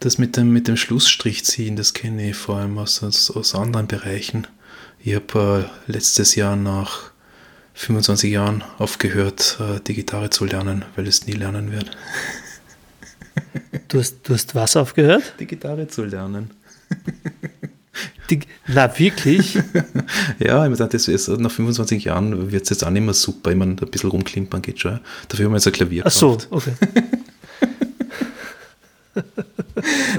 Das 0.00 0.18
mit 0.18 0.36
dem, 0.36 0.52
mit 0.52 0.66
dem 0.66 0.76
Schlussstrich 0.76 1.44
ziehen, 1.44 1.76
das 1.76 1.94
kenne 1.94 2.30
ich 2.30 2.36
vor 2.36 2.56
allem 2.56 2.76
aus, 2.78 3.02
aus, 3.02 3.30
aus 3.30 3.54
anderen 3.54 3.86
Bereichen. 3.86 4.46
Ich 4.98 5.14
habe 5.14 5.68
äh, 5.88 5.92
letztes 5.92 6.34
Jahr 6.34 6.56
nach 6.56 7.12
25 7.74 8.32
Jahren 8.32 8.64
aufgehört, 8.78 9.58
äh, 9.60 9.80
die 9.80 9.94
Gitarre 9.94 10.30
zu 10.30 10.44
lernen, 10.44 10.84
weil 10.96 11.06
es 11.06 11.26
nie 11.26 11.32
lernen 11.32 11.72
wird. 11.72 11.90
Du 13.88 13.98
hast, 13.98 14.28
du 14.28 14.34
hast 14.34 14.54
was 14.54 14.76
aufgehört? 14.76 15.34
Die 15.38 15.46
Gitarre 15.46 15.86
zu 15.88 16.04
lernen. 16.04 16.50
Na, 18.66 18.98
wirklich? 18.98 19.58
ja, 20.38 20.66
ich 20.66 20.78
dachte, 20.78 20.96
ist, 20.96 21.28
nach 21.28 21.50
25 21.50 22.04
Jahren 22.04 22.50
wird 22.50 22.64
es 22.64 22.70
jetzt 22.70 22.84
auch 22.84 22.90
nicht 22.90 23.04
mehr 23.04 23.14
super. 23.14 23.50
Ich 23.50 23.56
meine, 23.56 23.72
ein 23.72 23.90
bisschen 23.90 24.10
rumklimpern 24.10 24.62
geht 24.62 24.80
schon. 24.80 25.00
Dafür 25.28 25.46
haben 25.46 25.52
wir 25.52 25.56
jetzt 25.56 25.66
ein 25.66 25.72
Klavier 25.72 26.04
Ach 26.06 26.10
so, 26.10 26.38
okay. 26.50 26.72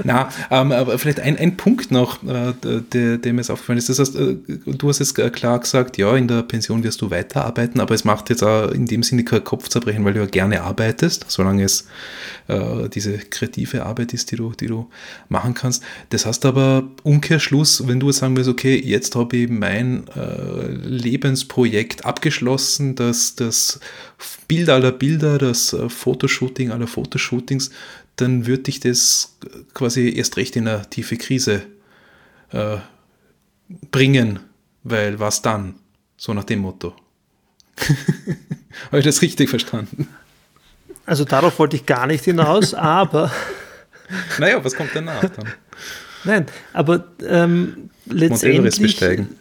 Na, 0.04 0.28
ähm, 0.50 0.70
aber 0.70 0.98
vielleicht 0.98 1.20
ein, 1.20 1.38
ein 1.38 1.56
Punkt 1.56 1.90
noch, 1.90 2.22
äh, 2.22 2.52
der, 2.92 3.16
der, 3.16 3.32
mir 3.32 3.40
jetzt 3.40 3.50
aufgefallen 3.50 3.78
ist. 3.78 3.88
Das 3.88 3.98
heißt, 3.98 4.16
äh, 4.16 4.36
du 4.66 4.88
hast 4.88 4.98
jetzt 4.98 5.14
klar 5.14 5.58
gesagt, 5.58 5.96
ja, 5.96 6.14
in 6.14 6.28
der 6.28 6.42
Pension 6.42 6.84
wirst 6.84 7.00
du 7.00 7.10
weiterarbeiten, 7.10 7.80
aber 7.80 7.94
es 7.94 8.04
macht 8.04 8.28
jetzt 8.28 8.42
auch 8.42 8.70
in 8.70 8.84
dem 8.84 9.02
Sinne 9.02 9.24
kein 9.24 9.42
Kopfzerbrechen, 9.42 10.04
weil 10.04 10.12
du 10.12 10.20
ja 10.20 10.26
gerne 10.26 10.62
arbeitest, 10.62 11.24
solange 11.28 11.64
es 11.64 11.86
äh, 12.48 12.88
diese 12.90 13.16
kreative 13.16 13.86
Arbeit 13.86 14.12
ist, 14.12 14.30
die 14.30 14.36
du, 14.36 14.52
die 14.52 14.66
du 14.66 14.90
machen 15.30 15.54
kannst. 15.54 15.82
Das 16.10 16.26
heißt 16.26 16.44
aber, 16.44 16.84
Umkehrschluss, 17.02 17.88
wenn 17.88 17.98
du 17.98 18.08
jetzt 18.08 18.18
sagen 18.18 18.36
willst, 18.36 18.50
okay, 18.50 18.78
jetzt 18.78 19.16
habe 19.16 19.36
ich 19.38 19.48
mein 19.48 20.06
äh, 20.08 20.66
Lebensprojekt 20.68 22.04
abgeschlossen, 22.04 22.94
das, 22.94 23.36
das 23.36 23.80
Bild 24.48 24.68
aller 24.68 24.92
Bilder, 24.92 25.38
das 25.38 25.72
äh, 25.72 25.88
Fotoshooting 25.88 26.70
aller 26.70 26.86
Fotoshootings, 26.86 27.70
dann 28.16 28.46
würde 28.46 28.70
ich 28.70 28.80
das 28.80 29.36
quasi 29.72 30.14
erst 30.16 30.36
recht 30.36 30.56
in 30.56 30.68
eine 30.68 30.88
tiefe 30.88 31.16
Krise 31.16 31.62
äh, 32.52 32.76
bringen, 33.90 34.40
weil 34.82 35.18
was 35.18 35.42
dann? 35.42 35.76
So 36.16 36.32
nach 36.32 36.44
dem 36.44 36.60
Motto. 36.60 36.94
Habe 38.86 38.98
ich 38.98 39.04
das 39.04 39.20
richtig 39.22 39.50
verstanden? 39.50 40.08
Also 41.06 41.24
darauf 41.24 41.58
wollte 41.58 41.76
ich 41.76 41.86
gar 41.86 42.06
nicht 42.06 42.24
hinaus, 42.24 42.72
aber. 42.74 43.30
naja, 44.38 44.64
was 44.64 44.74
kommt 44.74 44.90
danach 44.94 45.28
dann? 45.28 45.52
Nein, 46.24 46.46
aber 46.72 47.04
ähm, 47.26 47.90
letztendlich. 48.06 48.80
besteigen. 48.80 49.36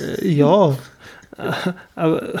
Äh, 0.00 0.28
ja, 0.28 0.78
aber 1.94 2.40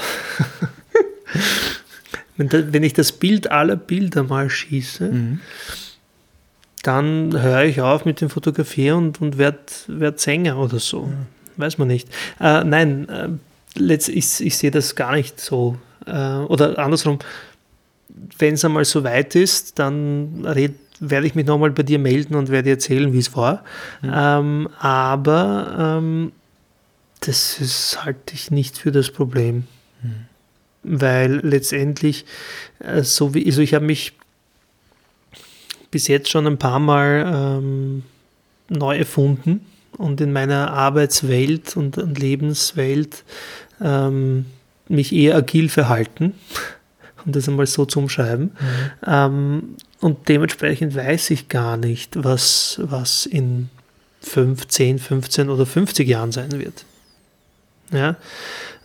wenn, 2.36 2.48
da, 2.48 2.72
wenn 2.72 2.82
ich 2.82 2.92
das 2.92 3.12
Bild 3.12 3.50
aller 3.50 3.76
Bilder 3.76 4.22
mal 4.22 4.50
schieße, 4.50 5.04
mhm. 5.04 5.40
dann 6.82 7.40
höre 7.40 7.64
ich 7.64 7.80
auf 7.80 8.04
mit 8.04 8.20
dem 8.20 8.30
Fotografieren 8.30 9.06
und, 9.06 9.20
und 9.20 9.38
werde 9.38 9.58
werd 9.86 10.20
Sänger 10.20 10.58
oder 10.58 10.78
so. 10.78 11.04
Mhm. 11.06 11.26
Weiß 11.56 11.78
man 11.78 11.88
nicht. 11.88 12.08
Äh, 12.40 12.64
nein, 12.64 13.08
äh, 13.08 13.28
letzt, 13.74 14.08
ich, 14.08 14.40
ich 14.40 14.56
sehe 14.56 14.70
das 14.70 14.94
gar 14.94 15.14
nicht 15.14 15.40
so. 15.40 15.78
Äh, 16.06 16.12
oder 16.12 16.78
andersrum, 16.78 17.18
wenn 18.38 18.54
es 18.54 18.64
einmal 18.64 18.84
so 18.84 19.04
weit 19.04 19.34
ist, 19.34 19.78
dann 19.78 20.44
red, 20.44 20.74
werde 21.00 21.26
ich 21.26 21.34
mich 21.34 21.46
nochmal 21.46 21.70
bei 21.70 21.82
dir 21.82 21.98
melden 21.98 22.34
und 22.34 22.50
werde 22.50 22.70
erzählen, 22.70 23.12
wie 23.12 23.18
es 23.18 23.34
war. 23.34 23.64
Mhm. 24.02 24.12
Ähm, 24.14 24.68
aber 24.78 25.98
ähm, 25.98 26.32
das 27.20 27.58
ist, 27.60 28.04
halte 28.04 28.34
ich 28.34 28.50
nicht 28.50 28.76
für 28.76 28.92
das 28.92 29.10
Problem. 29.10 29.66
Mhm 30.02 30.26
weil 30.86 31.40
letztendlich, 31.42 32.24
äh, 32.78 33.02
so 33.02 33.34
wie, 33.34 33.44
also 33.46 33.60
ich 33.60 33.74
habe 33.74 33.84
mich 33.84 34.12
bis 35.90 36.08
jetzt 36.08 36.30
schon 36.30 36.46
ein 36.46 36.58
paar 36.58 36.78
Mal 36.78 37.58
ähm, 37.60 38.02
neu 38.68 38.96
erfunden 38.98 39.64
und 39.96 40.20
in 40.20 40.32
meiner 40.32 40.70
Arbeitswelt 40.72 41.76
und, 41.76 41.98
und 41.98 42.18
Lebenswelt 42.18 43.24
ähm, 43.80 44.46
mich 44.88 45.12
eher 45.12 45.36
agil 45.36 45.68
verhalten, 45.68 46.34
um 47.24 47.32
das 47.32 47.48
einmal 47.48 47.66
so 47.66 47.84
zu 47.84 48.00
umschreiben. 48.00 48.44
Mhm. 48.44 48.90
Ähm, 49.06 49.62
und 50.00 50.28
dementsprechend 50.28 50.94
weiß 50.94 51.30
ich 51.30 51.48
gar 51.48 51.76
nicht, 51.76 52.22
was, 52.22 52.80
was 52.82 53.26
in 53.26 53.70
5, 54.20 54.66
10, 54.68 54.98
15 54.98 55.48
oder 55.48 55.66
50 55.66 56.06
Jahren 56.06 56.32
sein 56.32 56.52
wird. 56.52 56.84
Ja? 57.92 58.16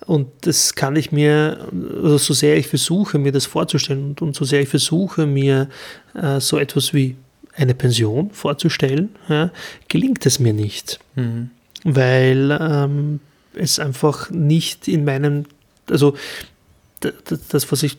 Und 0.05 0.29
das 0.41 0.75
kann 0.75 0.95
ich 0.95 1.11
mir, 1.11 1.67
also 1.95 2.17
so 2.17 2.33
sehr 2.33 2.57
ich 2.57 2.67
versuche, 2.67 3.19
mir 3.19 3.31
das 3.31 3.45
vorzustellen 3.45 4.03
und, 4.09 4.21
und 4.21 4.35
so 4.35 4.45
sehr 4.45 4.61
ich 4.61 4.69
versuche, 4.69 5.25
mir 5.25 5.69
äh, 6.15 6.39
so 6.39 6.57
etwas 6.57 6.93
wie 6.93 7.15
eine 7.55 7.73
Pension 7.73 8.31
vorzustellen, 8.31 9.09
ja, 9.27 9.51
gelingt 9.87 10.25
es 10.25 10.39
mir 10.39 10.53
nicht. 10.53 10.99
Mhm. 11.15 11.49
Weil 11.83 12.57
ähm, 12.59 13.19
es 13.53 13.79
einfach 13.79 14.29
nicht 14.29 14.87
in 14.87 15.05
meinem, 15.05 15.45
also 15.89 16.15
das, 16.99 17.71
was 17.71 17.83
ich, 17.83 17.97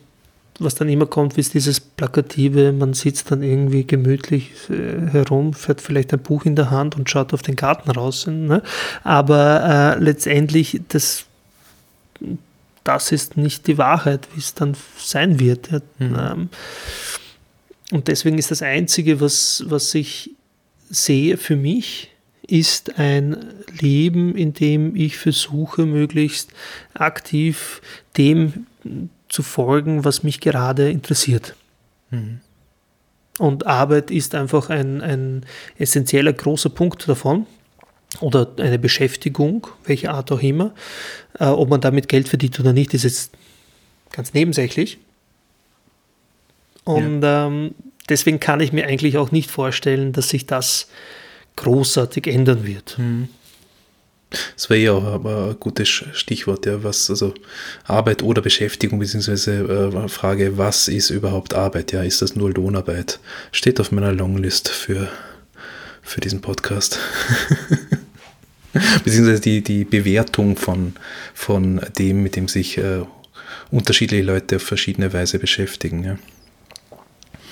was 0.59 0.75
dann 0.75 0.89
immer 0.89 1.07
kommt, 1.07 1.39
ist 1.39 1.55
dieses 1.55 1.81
Plakative, 1.81 2.73
man 2.73 2.95
sitzt 2.95 3.31
dann 3.31 3.43
irgendwie 3.43 3.85
gemütlich 3.85 4.53
äh, 4.71 5.11
herum, 5.11 5.55
fährt 5.55 5.81
vielleicht 5.81 6.13
ein 6.13 6.21
Buch 6.21 6.45
in 6.45 6.57
der 6.57 6.71
Hand 6.71 6.97
und 6.97 7.11
schaut 7.11 7.35
auf 7.35 7.43
den 7.43 7.57
Garten 7.57 7.91
raus. 7.91 8.27
Ne? 8.27 8.63
Aber 9.03 9.97
äh, 9.99 10.03
letztendlich, 10.03 10.81
das 10.89 11.27
das 12.85 13.13
ist 13.13 13.37
nicht 13.37 13.67
die 13.67 13.79
Wahrheit, 13.79 14.29
wie 14.35 14.41
es 14.41 14.55
dann 14.55 14.77
sein 14.99 15.39
wird. 15.39 15.71
Mhm. 15.99 16.17
Ähm, 16.19 16.49
und 17.91 18.09
deswegen 18.09 18.39
ist 18.39 18.51
das 18.51 18.63
Einzige, 18.63 19.21
was, 19.21 19.65
was 19.67 19.95
ich 19.95 20.31
sehe 20.91 21.37
für 21.37 21.57
mich, 21.57 22.11
ist 22.47 22.99
ein 22.99 23.37
Leben, 23.81 24.35
in 24.35 24.53
dem 24.53 24.97
ich 24.97 25.17
versuche, 25.17 25.87
möglichst 25.87 26.51
aktiv 26.95 27.81
dem 28.17 28.67
zu 29.29 29.43
folgen, 29.43 30.05
was 30.05 30.23
mich 30.23 30.41
gerade 30.41 30.91
interessiert. 30.91 31.55
Mhm. 32.11 32.41
Und 33.39 33.67
Arbeit 33.67 34.11
ist 34.11 34.35
einfach 34.35 34.69
ein, 34.69 35.01
ein 35.01 35.47
essentieller 35.79 36.33
großer 36.33 36.69
Punkt 36.69 37.09
davon 37.09 37.47
oder 38.21 38.53
eine 38.59 38.79
Beschäftigung, 38.79 39.67
welche 39.85 40.11
Art 40.11 40.31
auch 40.33 40.43
immer. 40.43 40.75
Äh, 41.39 41.47
ob 41.47 41.69
man 41.69 41.81
damit 41.81 42.09
Geld 42.09 42.29
verdient 42.29 42.59
oder 42.61 42.73
nicht, 42.73 42.95
ist 42.95 43.05
jetzt 43.05 43.33
ganz 44.13 44.35
nebensächlich. 44.35 44.99
Und 46.85 47.23
ja. 47.23 47.47
ähm, 47.47 47.75
deswegen 48.09 48.41
kann 48.41 48.61
ich 48.61 48.73
mir 48.73 48.87
eigentlich 48.87 49.17
auch 49.17 49.31
nicht 49.31 49.51
vorstellen, 49.51 50.13
dass 50.13 50.29
sich 50.29 50.47
das 50.47 50.89
großartig 51.57 52.27
ändern 52.27 52.67
wird. 52.67 52.97
Hm. 52.99 53.29
Das 54.55 54.71
wäre 54.71 54.81
ja 54.81 54.93
auch 54.93 55.25
ein 55.25 55.57
gutes 55.61 55.89
Stichwort, 55.89 56.65
ja, 56.65 56.83
was, 56.83 57.11
also 57.11 57.35
Arbeit 57.85 58.23
oder 58.23 58.41
Beschäftigung, 58.41 58.99
beziehungsweise 58.99 59.93
äh, 59.95 60.09
Frage, 60.09 60.57
was 60.57 60.89
ist 60.89 61.11
überhaupt 61.11 61.53
Arbeit? 61.53 61.93
Ja, 61.93 62.03
ist 62.03 62.23
das 62.23 62.35
nur 62.35 62.51
Lohnarbeit? 62.51 63.21
Steht 63.53 63.79
auf 63.79 63.93
meiner 63.93 64.13
Longlist 64.13 64.71
für, 64.71 65.09
für 66.01 66.21
diesen 66.23 66.41
Podcast. 66.41 66.99
beziehungsweise 69.05 69.41
die, 69.41 69.63
die 69.63 69.85
Bewertung 69.85 70.57
von, 70.57 70.95
von 71.35 71.81
dem, 71.99 72.23
mit 72.23 72.37
dem 72.37 72.49
sich 72.49 72.79
äh, 72.79 73.03
unterschiedliche 73.71 74.25
Leute 74.25 74.57
auf 74.57 74.63
verschiedene 74.63 75.13
Weise 75.13 75.39
beschäftigen. 75.39 76.05
Ja. 76.05 76.19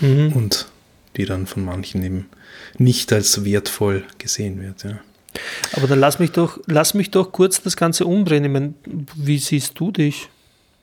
Mhm. 0.01 0.33
Und 0.33 0.67
die 1.17 1.25
dann 1.25 1.47
von 1.47 1.65
manchen 1.65 2.03
eben 2.05 2.27
nicht 2.79 3.13
als 3.13 3.45
wertvoll 3.45 4.05
gesehen 4.19 4.63
wird. 4.63 4.85
Ja. 4.85 5.01
Aber 5.73 5.87
dann 5.87 6.01
lass 6.01 6.19
mich 6.19 6.33
doch, 6.33 6.59
lass 6.67 6.95
mich 6.95 7.11
doch 7.11 7.33
kurz 7.33 7.63
das 7.63 7.77
Ganze 7.77 8.07
umdrehen. 8.07 8.45
Ich 8.45 8.51
meine, 8.51 8.75
wie 9.17 9.39
siehst 9.39 9.79
du 9.79 9.91
dich? 9.91 10.29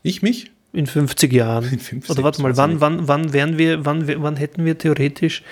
Ich 0.04 0.22
mich? 0.22 0.52
In 0.74 0.86
50 0.86 1.32
Jahren. 1.34 1.66
In 1.66 1.80
50, 1.80 2.12
oder 2.12 2.24
warte 2.24 2.42
mal, 2.42 2.56
wann, 2.58 2.82
wann, 2.82 3.08
wann, 3.08 3.34
wären 3.34 3.58
wir, 3.58 3.86
wann, 3.86 4.08
wann 4.22 4.36
hätten 4.36 4.66
wir 4.66 4.78
theoretisch 4.78 5.44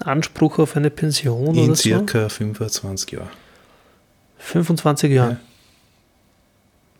Anspruch 0.00 0.58
auf 0.58 0.76
eine 0.76 0.90
Pension? 0.90 1.54
In 1.54 1.74
circa 1.74 2.24
so? 2.24 2.36
25 2.36 3.12
Jahren. 3.12 3.28
25 4.42 5.12
Jahren. 5.12 5.30
Ja. 5.30 5.40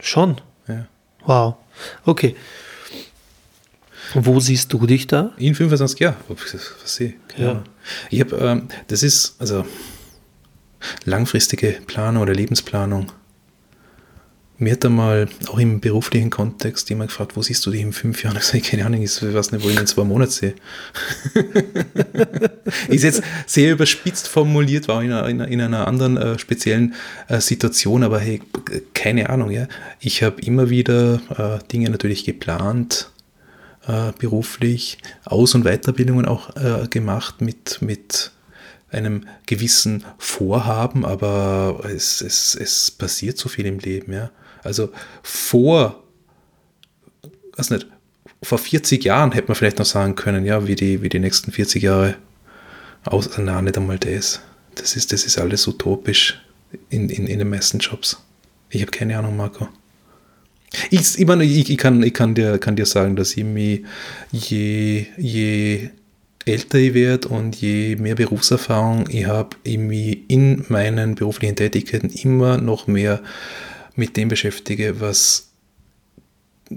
Schon? 0.00 0.40
Ja. 0.68 0.86
Wow. 1.24 1.56
Okay. 2.04 2.36
Wo 4.14 4.40
siehst 4.40 4.72
du 4.72 4.86
dich 4.86 5.06
da? 5.06 5.32
In 5.36 5.54
25 5.54 6.00
Jahren. 6.00 6.16
Was 6.28 6.96
sehe 6.96 7.14
ja. 7.36 7.62
Ich 8.10 8.20
habe, 8.20 8.36
ähm, 8.36 8.68
das 8.88 9.02
ist, 9.02 9.36
also 9.38 9.64
langfristige 11.04 11.80
Planung 11.86 12.22
oder 12.22 12.34
Lebensplanung 12.34 13.12
mir 14.62 14.72
hat 14.72 14.84
einmal 14.86 15.28
auch 15.48 15.58
im 15.58 15.80
beruflichen 15.80 16.30
Kontext 16.30 16.88
jemand 16.88 17.10
gefragt, 17.10 17.36
wo 17.36 17.42
siehst 17.42 17.66
du 17.66 17.70
dich 17.70 17.80
in 17.80 17.92
fünf 17.92 18.22
Jahren? 18.22 18.36
Ich 18.42 18.44
sage, 18.44 18.62
keine 18.62 18.86
Ahnung, 18.86 19.02
ich 19.02 19.22
weiß 19.22 19.52
nicht, 19.52 19.64
wo 19.64 19.68
ich 19.68 19.78
in 19.78 19.86
zwei 19.86 20.04
Monaten 20.04 20.30
sehe. 20.30 20.54
ist 22.88 23.02
jetzt 23.02 23.22
sehr 23.46 23.72
überspitzt 23.72 24.28
formuliert, 24.28 24.88
war 24.88 25.02
in 25.02 25.12
einer, 25.12 25.48
in 25.48 25.60
einer 25.60 25.86
anderen 25.86 26.16
äh, 26.16 26.38
speziellen 26.38 26.94
äh, 27.28 27.40
Situation, 27.40 28.02
aber 28.04 28.20
hey, 28.20 28.40
keine 28.94 29.30
Ahnung, 29.30 29.50
ja. 29.50 29.66
Ich 30.00 30.22
habe 30.22 30.40
immer 30.40 30.70
wieder 30.70 31.20
äh, 31.36 31.66
Dinge 31.72 31.90
natürlich 31.90 32.24
geplant, 32.24 33.10
äh, 33.86 34.12
beruflich, 34.18 34.98
Aus- 35.24 35.54
und 35.54 35.64
Weiterbildungen 35.64 36.26
auch 36.26 36.56
äh, 36.56 36.86
gemacht 36.88 37.40
mit, 37.40 37.82
mit 37.82 38.30
einem 38.90 39.26
gewissen 39.46 40.04
Vorhaben, 40.18 41.04
aber 41.04 41.80
es, 41.84 42.20
es, 42.20 42.54
es 42.54 42.90
passiert 42.90 43.38
so 43.38 43.48
viel 43.48 43.66
im 43.66 43.78
Leben, 43.78 44.12
ja. 44.12 44.30
Also 44.62 44.90
vor, 45.22 46.02
was 47.56 47.70
nicht, 47.70 47.86
vor 48.42 48.58
40 48.58 49.04
Jahren 49.04 49.32
hätte 49.32 49.48
man 49.48 49.54
vielleicht 49.54 49.78
noch 49.78 49.86
sagen 49.86 50.14
können, 50.14 50.44
ja, 50.44 50.66
wie 50.66 50.74
die, 50.74 51.02
wie 51.02 51.08
die 51.08 51.18
nächsten 51.18 51.52
40 51.52 51.82
Jahre 51.82 52.16
aus, 53.04 53.30
na, 53.38 53.60
nicht 53.62 53.76
einmal 53.76 53.98
das. 53.98 54.40
Das 54.74 54.96
ist, 54.96 55.12
das 55.12 55.24
ist 55.24 55.38
alles 55.38 55.66
utopisch 55.66 56.40
in, 56.88 57.08
in, 57.10 57.26
in 57.26 57.38
den 57.38 57.50
meisten 57.50 57.78
Jobs. 57.78 58.22
Ich 58.70 58.80
habe 58.80 58.90
keine 58.90 59.18
Ahnung, 59.18 59.36
Marco. 59.36 59.68
Ich, 60.90 61.18
ich, 61.18 61.26
meine, 61.26 61.44
ich, 61.44 61.68
ich, 61.68 61.76
kann, 61.76 62.02
ich 62.02 62.14
kann, 62.14 62.34
dir, 62.34 62.58
kann 62.58 62.76
dir 62.76 62.86
sagen, 62.86 63.16
dass 63.16 63.36
ich 63.36 63.44
mich 63.44 63.82
je, 64.30 65.06
je 65.18 65.90
älter 66.46 66.78
ich 66.78 66.94
werde 66.94 67.28
und 67.28 67.56
je 67.56 67.96
mehr 67.96 68.14
Berufserfahrung 68.14 69.04
ich 69.10 69.26
habe, 69.26 69.50
ich 69.64 69.78
mich 69.78 70.20
in 70.28 70.64
meinen 70.68 71.14
beruflichen 71.14 71.56
Tätigkeiten 71.56 72.08
immer 72.08 72.56
noch 72.56 72.86
mehr 72.86 73.20
mit 73.96 74.16
dem 74.16 74.28
beschäftige, 74.28 75.00
was 75.00 75.52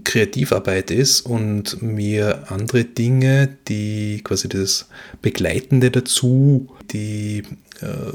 Kreativarbeit 0.04 0.92
ist 0.92 1.22
und 1.22 1.82
mir 1.82 2.52
andere 2.52 2.84
Dinge, 2.84 3.58
die 3.68 4.22
quasi 4.24 4.50
das 4.50 4.90
Begleitende 5.22 5.92
dazu, 5.92 6.70
die 6.92 7.44
äh, 7.82 8.14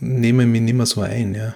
nehmen 0.00 0.50
mich 0.50 0.62
nicht 0.62 0.74
mehr 0.74 0.86
so 0.86 1.02
ein, 1.02 1.34
ja. 1.34 1.54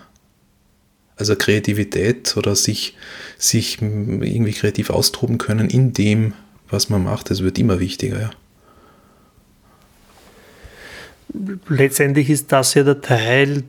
Also 1.17 1.37
Kreativität 1.37 2.37
oder 2.37 2.57
sich, 2.57 2.97
sich 3.39 3.81
irgendwie 3.81 4.53
kreativ 4.53 4.91
austoben 4.91 5.39
können 5.39 5.71
in 5.71 5.93
dem, 5.93 6.35
was 6.69 6.91
man 6.91 7.05
macht, 7.05 7.31
das 7.31 7.43
wird 7.43 7.59
immer 7.59 7.79
wichtiger, 7.79 8.21
ja. 8.21 8.31
Letztendlich 11.69 12.31
ist 12.31 12.53
das 12.53 12.75
ja 12.75 12.85
der 12.85 13.01
Teil, 13.01 13.65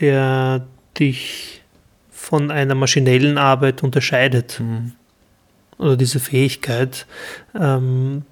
der 0.00 0.66
dich 0.98 1.61
von 2.22 2.52
einer 2.52 2.76
maschinellen 2.76 3.36
Arbeit 3.36 3.82
unterscheidet. 3.82 4.60
Mhm. 4.60 4.92
Oder 5.76 5.96
diese 5.96 6.20
Fähigkeit, 6.20 7.06
ähm, 7.58 8.22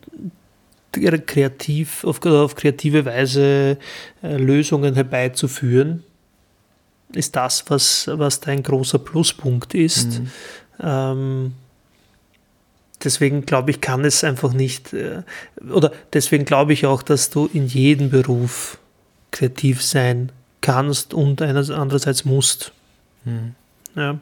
kreativ, 0.93 2.05
auf, 2.05 2.25
auf 2.25 2.55
kreative 2.55 3.05
Weise 3.05 3.79
äh, 4.23 4.37
Lösungen 4.37 4.95
herbeizuführen, 4.95 6.05
ist 7.13 7.35
das, 7.35 7.65
was, 7.69 8.09
was 8.13 8.39
dein 8.39 8.63
großer 8.63 9.01
Pluspunkt 9.01 9.75
ist. 9.75 10.21
Mhm. 10.21 10.31
Ähm, 10.81 11.55
deswegen 13.03 13.45
glaube 13.45 13.73
ich, 13.73 13.81
kann 13.81 14.05
es 14.05 14.23
einfach 14.23 14.53
nicht, 14.53 14.93
äh, 14.93 15.23
oder 15.69 15.91
deswegen 16.13 16.45
glaube 16.45 16.75
ich 16.75 16.87
auch, 16.87 17.03
dass 17.03 17.29
du 17.31 17.51
in 17.53 17.67
jedem 17.67 18.11
Beruf 18.11 18.79
kreativ 19.33 19.83
sein 19.83 20.31
kannst 20.61 21.13
und 21.13 21.43
andererseits 21.43 22.25
musst. 22.25 22.73
Mhm. 23.25 23.57
Ja. 23.95 24.21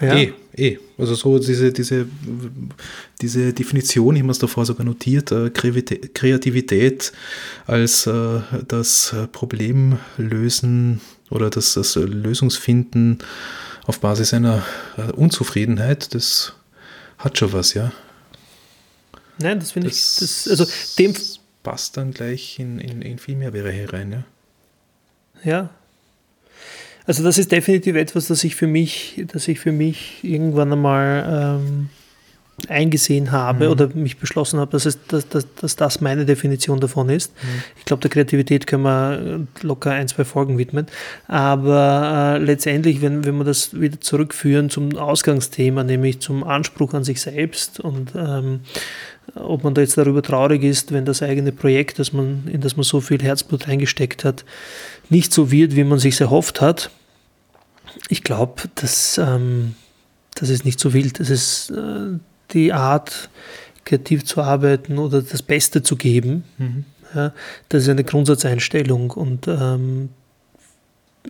Ja. 0.00 0.14
Eh, 0.14 0.32
eh. 0.56 0.78
Also 0.96 1.14
so 1.14 1.38
diese, 1.38 1.72
diese, 1.72 2.06
diese 3.20 3.52
Definition, 3.52 4.16
ich 4.16 4.22
habe 4.22 4.32
es 4.32 4.38
davor 4.38 4.64
sogar 4.64 4.84
notiert, 4.84 5.30
äh, 5.30 5.50
Kreativität 5.50 7.12
als 7.66 8.06
äh, 8.06 8.40
das 8.66 9.14
Problemlösen 9.32 11.00
oder 11.30 11.50
das, 11.50 11.74
das 11.74 11.96
Lösungsfinden 11.96 13.18
auf 13.86 14.00
Basis 14.00 14.32
einer 14.32 14.64
äh, 14.96 15.12
Unzufriedenheit, 15.12 16.14
das 16.14 16.54
hat 17.18 17.38
schon 17.38 17.52
was, 17.52 17.74
ja. 17.74 17.92
Nein, 19.38 19.58
das 19.58 19.72
finde 19.72 19.88
ich, 19.88 19.94
das, 19.94 20.48
also 20.48 20.66
dem 20.98 21.14
passt 21.62 21.96
dann 21.96 22.12
gleich 22.12 22.58
in, 22.58 22.78
in, 22.78 23.02
in 23.02 23.18
viel 23.18 23.36
mehr 23.36 23.50
Bereiche 23.50 23.92
rein, 23.92 24.12
ja. 24.12 24.24
Ja, 25.42 25.70
also 27.10 27.24
das 27.24 27.38
ist 27.38 27.50
definitiv 27.50 27.96
etwas, 27.96 28.28
das 28.28 28.44
ich 28.44 28.54
für 28.54 28.68
mich, 28.68 29.24
das 29.32 29.48
ich 29.48 29.58
für 29.58 29.72
mich 29.72 30.20
irgendwann 30.22 30.72
einmal 30.72 31.58
ähm, 31.58 31.88
eingesehen 32.68 33.32
habe 33.32 33.64
mhm. 33.64 33.72
oder 33.72 33.88
mich 33.94 34.18
beschlossen 34.18 34.60
habe, 34.60 34.70
dass, 34.70 34.86
es, 34.86 34.96
dass, 35.08 35.28
dass, 35.28 35.52
dass 35.56 35.74
das 35.74 36.00
meine 36.00 36.24
Definition 36.24 36.78
davon 36.78 37.08
ist. 37.08 37.32
Mhm. 37.42 37.62
Ich 37.78 37.84
glaube, 37.84 38.00
der 38.02 38.12
Kreativität 38.12 38.68
können 38.68 38.84
wir 38.84 39.44
locker 39.62 39.90
ein, 39.90 40.06
zwei 40.06 40.24
Folgen 40.24 40.56
widmen. 40.56 40.86
Aber 41.26 42.36
äh, 42.36 42.38
letztendlich, 42.38 43.02
wenn, 43.02 43.24
wenn 43.24 43.36
wir 43.38 43.44
das 43.44 43.80
wieder 43.80 44.00
zurückführen 44.00 44.70
zum 44.70 44.96
Ausgangsthema, 44.96 45.82
nämlich 45.82 46.20
zum 46.20 46.44
Anspruch 46.44 46.94
an 46.94 47.02
sich 47.02 47.20
selbst 47.20 47.80
und 47.80 48.12
ähm, 48.14 48.60
ob 49.34 49.64
man 49.64 49.74
da 49.74 49.80
jetzt 49.80 49.98
darüber 49.98 50.22
traurig 50.22 50.62
ist, 50.62 50.92
wenn 50.92 51.04
das 51.04 51.24
eigene 51.24 51.50
Projekt, 51.50 51.98
das 51.98 52.12
man, 52.12 52.44
in 52.52 52.60
das 52.60 52.76
man 52.76 52.84
so 52.84 53.00
viel 53.00 53.20
Herzblut 53.20 53.66
eingesteckt 53.66 54.24
hat, 54.24 54.44
nicht 55.08 55.32
so 55.32 55.50
wird, 55.50 55.74
wie 55.74 55.82
man 55.82 55.98
sich 55.98 56.20
erhofft 56.20 56.60
hat, 56.60 56.90
ich 58.10 58.24
glaube, 58.24 58.62
das, 58.74 59.18
ähm, 59.18 59.76
das 60.34 60.50
ist 60.50 60.64
nicht 60.64 60.80
so 60.80 60.92
wild. 60.92 61.20
Das 61.20 61.30
ist 61.30 61.70
äh, 61.70 62.18
die 62.52 62.72
Art, 62.72 63.30
kreativ 63.84 64.24
zu 64.24 64.42
arbeiten 64.42 64.98
oder 64.98 65.22
das 65.22 65.42
Beste 65.42 65.82
zu 65.82 65.96
geben. 65.96 66.44
Mhm. 66.58 66.84
Ja, 67.14 67.32
das 67.68 67.84
ist 67.84 67.88
eine 67.88 68.04
Grundsatzeinstellung 68.04 69.10
und 69.10 69.48
ähm, 69.48 70.10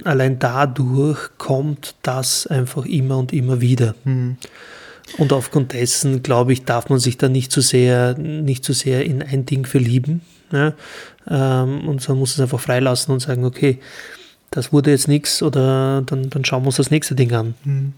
allein 0.04 0.38
dadurch 0.38 1.30
kommt 1.38 1.94
das 2.02 2.46
einfach 2.46 2.84
immer 2.84 3.18
und 3.18 3.32
immer 3.32 3.60
wieder. 3.60 3.94
Mhm. 4.04 4.36
Und 5.18 5.32
aufgrund 5.32 5.72
dessen, 5.72 6.22
glaube 6.22 6.52
ich, 6.52 6.64
darf 6.64 6.88
man 6.88 6.98
sich 6.98 7.18
da 7.18 7.28
nicht 7.28 7.50
zu 7.50 7.60
so 7.60 7.70
sehr, 7.70 8.16
nicht 8.16 8.64
zu 8.64 8.72
so 8.72 8.80
sehr 8.84 9.04
in 9.04 9.22
ein 9.22 9.46
Ding 9.46 9.66
verlieben. 9.66 10.20
Ja? 10.52 10.74
Ähm, 11.28 11.88
und 11.88 12.06
man 12.08 12.18
muss 12.18 12.34
es 12.34 12.40
einfach 12.40 12.60
freilassen 12.60 13.12
und 13.12 13.20
sagen, 13.20 13.44
okay, 13.44 13.80
das 14.50 14.72
wurde 14.72 14.90
jetzt 14.90 15.08
nichts 15.08 15.42
oder 15.42 16.02
dann, 16.02 16.28
dann 16.30 16.44
schauen 16.44 16.62
wir 16.62 16.68
uns 16.68 16.76
das 16.76 16.90
nächste 16.90 17.14
Ding 17.14 17.32
an. 17.32 17.54
Hm. 17.64 17.92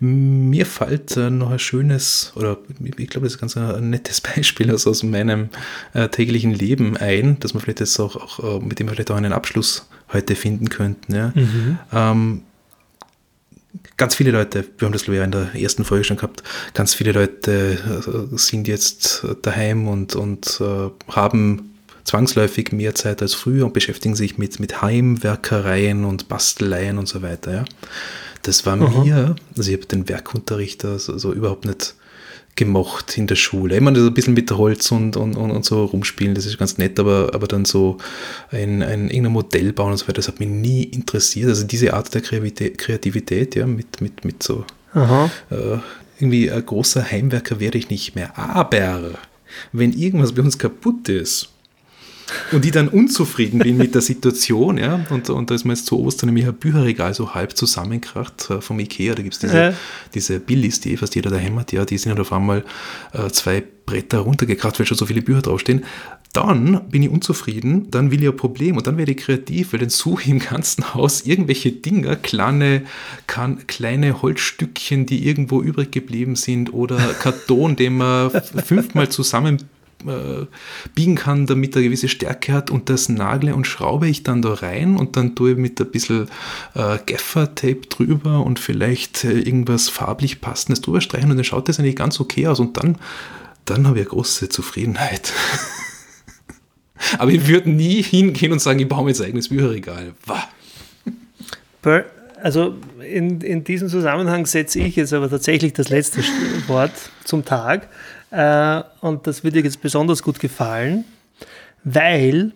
Mir 0.00 0.66
fällt 0.66 1.16
äh, 1.16 1.30
noch 1.30 1.50
ein 1.50 1.58
schönes, 1.58 2.32
oder 2.34 2.58
ich 2.82 3.08
glaube, 3.08 3.26
das 3.26 3.34
ist 3.34 3.40
ganz 3.40 3.56
ein, 3.56 3.90
nettes 3.90 4.20
Beispiel 4.36 4.72
aus, 4.72 4.86
aus 4.86 5.02
meinem 5.02 5.50
äh, 5.92 6.08
täglichen 6.08 6.52
Leben 6.52 6.96
ein, 6.96 7.38
dass 7.40 7.54
man 7.54 7.62
vielleicht 7.62 7.80
jetzt 7.80 8.00
auch, 8.00 8.16
auch, 8.16 8.60
äh, 8.60 8.64
mit 8.64 8.78
dem 8.78 8.88
wir 8.88 8.94
vielleicht 8.94 9.10
auch 9.10 9.16
einen 9.16 9.32
Abschluss 9.32 9.88
heute 10.12 10.34
finden 10.34 10.70
könnten. 10.70 11.14
Ja? 11.14 11.32
Mhm. 11.34 11.78
Ähm, 11.92 12.42
ganz 13.96 14.14
viele 14.14 14.30
Leute, 14.30 14.64
wir 14.78 14.86
haben 14.86 14.92
das 14.92 15.04
glaube 15.04 15.18
ich 15.18 15.24
in 15.24 15.30
der 15.30 15.54
ersten 15.54 15.84
Folge 15.84 16.04
schon 16.04 16.16
gehabt, 16.16 16.42
ganz 16.72 16.94
viele 16.94 17.12
Leute 17.12 17.78
äh, 18.32 18.36
sind 18.36 18.66
jetzt 18.66 19.24
daheim 19.42 19.88
und, 19.88 20.16
und 20.16 20.60
haben 21.08 21.73
zwangsläufig 22.04 22.72
mehr 22.72 22.94
Zeit 22.94 23.22
als 23.22 23.34
früher 23.34 23.64
und 23.64 23.72
beschäftigen 23.72 24.14
sich 24.14 24.38
mit, 24.38 24.60
mit 24.60 24.82
Heimwerkereien 24.82 26.04
und 26.04 26.28
Basteleien 26.28 26.98
und 26.98 27.08
so 27.08 27.22
weiter. 27.22 27.52
Ja. 27.52 27.64
Das 28.42 28.66
war 28.66 28.80
Aha. 28.80 29.04
mir, 29.04 29.36
also 29.56 29.70
ich 29.70 29.76
habe 29.76 29.86
den 29.86 30.08
Werkunterricht 30.08 30.84
also, 30.84 31.14
also 31.14 31.32
überhaupt 31.32 31.64
nicht 31.64 31.94
gemocht 32.56 33.18
in 33.18 33.26
der 33.26 33.34
Schule. 33.34 33.74
Ich 33.74 33.80
meine, 33.80 33.98
so 33.98 34.06
ein 34.06 34.14
bisschen 34.14 34.34
mit 34.34 34.50
Holz 34.52 34.92
und, 34.92 35.16
und, 35.16 35.34
und, 35.36 35.50
und, 35.50 35.64
so 35.64 35.86
rumspielen, 35.86 36.34
das 36.34 36.46
ist 36.46 36.58
ganz 36.58 36.78
nett, 36.78 37.00
aber, 37.00 37.30
aber 37.34 37.48
dann 37.48 37.64
so 37.64 37.98
ein, 38.50 38.82
ein 38.82 39.08
irgendein 39.08 39.32
Modell 39.32 39.72
bauen 39.72 39.90
und 39.90 39.96
so 39.96 40.04
weiter, 40.04 40.14
das 40.14 40.28
hat 40.28 40.40
mich 40.40 40.48
nie 40.48 40.84
interessiert. 40.84 41.48
Also 41.48 41.64
diese 41.64 41.94
Art 41.94 42.14
der 42.14 42.20
Kreativität, 42.20 43.56
ja, 43.56 43.66
mit, 43.66 44.00
mit, 44.00 44.24
mit 44.24 44.42
so 44.42 44.64
äh, 44.94 45.78
irgendwie 46.18 46.50
ein 46.50 46.64
großer 46.64 47.10
Heimwerker 47.10 47.58
werde 47.58 47.78
ich 47.78 47.90
nicht 47.90 48.14
mehr. 48.14 48.38
Aber 48.38 49.10
wenn 49.72 49.92
irgendwas 49.92 50.32
bei 50.32 50.42
uns 50.42 50.58
kaputt 50.58 51.08
ist, 51.08 51.53
und 52.52 52.64
ich 52.64 52.72
dann 52.72 52.88
unzufrieden 52.88 53.58
bin 53.58 53.76
mit 53.76 53.94
der 53.94 54.02
Situation, 54.02 54.78
ja, 54.78 55.04
und, 55.10 55.28
und 55.30 55.50
da 55.50 55.54
ist 55.54 55.64
mir 55.64 55.72
jetzt 55.72 55.86
zu 55.86 55.98
Ostern 56.00 56.28
nämlich 56.28 56.46
ein 56.46 56.54
Bücherregal 56.54 57.14
so 57.14 57.34
halb 57.34 57.56
zusammengekracht 57.56 58.50
äh, 58.50 58.60
vom 58.60 58.78
Ikea, 58.80 59.14
da 59.14 59.22
gibt 59.22 59.34
es 59.34 59.40
diese, 59.40 59.56
ja. 59.56 59.74
diese 60.14 60.40
Billis, 60.40 60.80
die 60.80 60.96
fast 60.96 61.14
jeder 61.14 61.30
daheim 61.30 61.58
hat, 61.58 61.72
ja, 61.72 61.84
die 61.84 61.98
sind 61.98 62.10
halt 62.10 62.20
auf 62.20 62.32
einmal 62.32 62.64
äh, 63.12 63.28
zwei 63.30 63.62
Bretter 63.86 64.20
runtergekracht, 64.20 64.78
weil 64.78 64.86
schon 64.86 64.96
so 64.96 65.06
viele 65.06 65.22
Bücher 65.22 65.42
draufstehen. 65.42 65.84
Dann 66.32 66.88
bin 66.88 67.02
ich 67.04 67.10
unzufrieden, 67.10 67.92
dann 67.92 68.10
will 68.10 68.20
ich 68.20 68.28
ein 68.28 68.36
Problem 68.36 68.76
und 68.76 68.88
dann 68.88 68.96
werde 68.96 69.12
ich 69.12 69.18
kreativ, 69.18 69.72
weil 69.72 69.80
dann 69.80 69.90
suche 69.90 70.22
ich 70.22 70.28
im 70.30 70.40
ganzen 70.40 70.92
Haus 70.94 71.26
irgendwelche 71.26 71.70
Dinger, 71.70 72.16
kleine, 72.16 72.82
kann, 73.28 73.66
kleine 73.68 74.20
Holzstückchen, 74.20 75.06
die 75.06 75.28
irgendwo 75.28 75.62
übrig 75.62 75.92
geblieben 75.92 76.34
sind 76.34 76.74
oder 76.74 76.96
Karton, 76.96 77.76
den 77.76 77.98
man 77.98 78.30
fünfmal 78.30 79.08
zusammen 79.10 79.58
äh, 80.08 80.46
biegen 80.94 81.14
kann, 81.14 81.46
damit 81.46 81.76
er 81.76 81.82
gewisse 81.82 82.08
Stärke 82.08 82.52
hat 82.52 82.70
und 82.70 82.88
das 82.90 83.08
nagle 83.08 83.54
und 83.54 83.66
schraube 83.66 84.08
ich 84.08 84.22
dann 84.22 84.42
da 84.42 84.54
rein 84.54 84.96
und 84.96 85.16
dann 85.16 85.34
tue 85.34 85.52
ich 85.52 85.56
mit 85.56 85.80
ein 85.80 85.90
bisschen 85.90 86.28
äh, 86.74 86.98
Gaffer-Tape 87.06 87.86
drüber 87.88 88.44
und 88.44 88.58
vielleicht 88.58 89.24
äh, 89.24 89.32
irgendwas 89.38 89.88
farblich 89.88 90.40
passendes 90.40 90.80
drüber 90.80 91.00
streichen 91.00 91.30
und 91.30 91.36
dann 91.36 91.44
schaut 91.44 91.68
das 91.68 91.78
eigentlich 91.78 91.96
ganz 91.96 92.20
okay 92.20 92.46
aus 92.46 92.60
und 92.60 92.76
dann, 92.76 92.98
dann 93.64 93.86
habe 93.86 93.98
ich 93.98 94.06
eine 94.06 94.10
große 94.10 94.48
Zufriedenheit. 94.48 95.32
Aber 97.18 97.30
ich 97.30 97.46
würde 97.46 97.70
nie 97.70 98.02
hingehen 98.02 98.52
und 98.52 98.60
sagen, 98.60 98.78
ich 98.78 98.88
baue 98.88 99.04
mir 99.04 99.10
jetzt 99.10 99.20
ein 99.20 99.28
eigenes 99.28 99.48
Bücherregal. 99.48 100.14
Also 102.44 102.74
in, 103.00 103.40
in 103.40 103.64
diesem 103.64 103.88
Zusammenhang 103.88 104.44
setze 104.44 104.78
ich 104.78 104.96
jetzt 104.96 105.14
aber 105.14 105.30
tatsächlich 105.30 105.72
das 105.72 105.88
letzte 105.88 106.20
Wort 106.66 106.92
zum 107.24 107.44
Tag. 107.44 107.88
Äh, 108.34 108.82
und 109.00 109.28
das 109.28 109.44
wird 109.44 109.54
dir 109.54 109.62
jetzt 109.62 109.80
besonders 109.80 110.20
gut 110.20 110.40
gefallen, 110.40 111.04
weil 111.84 112.50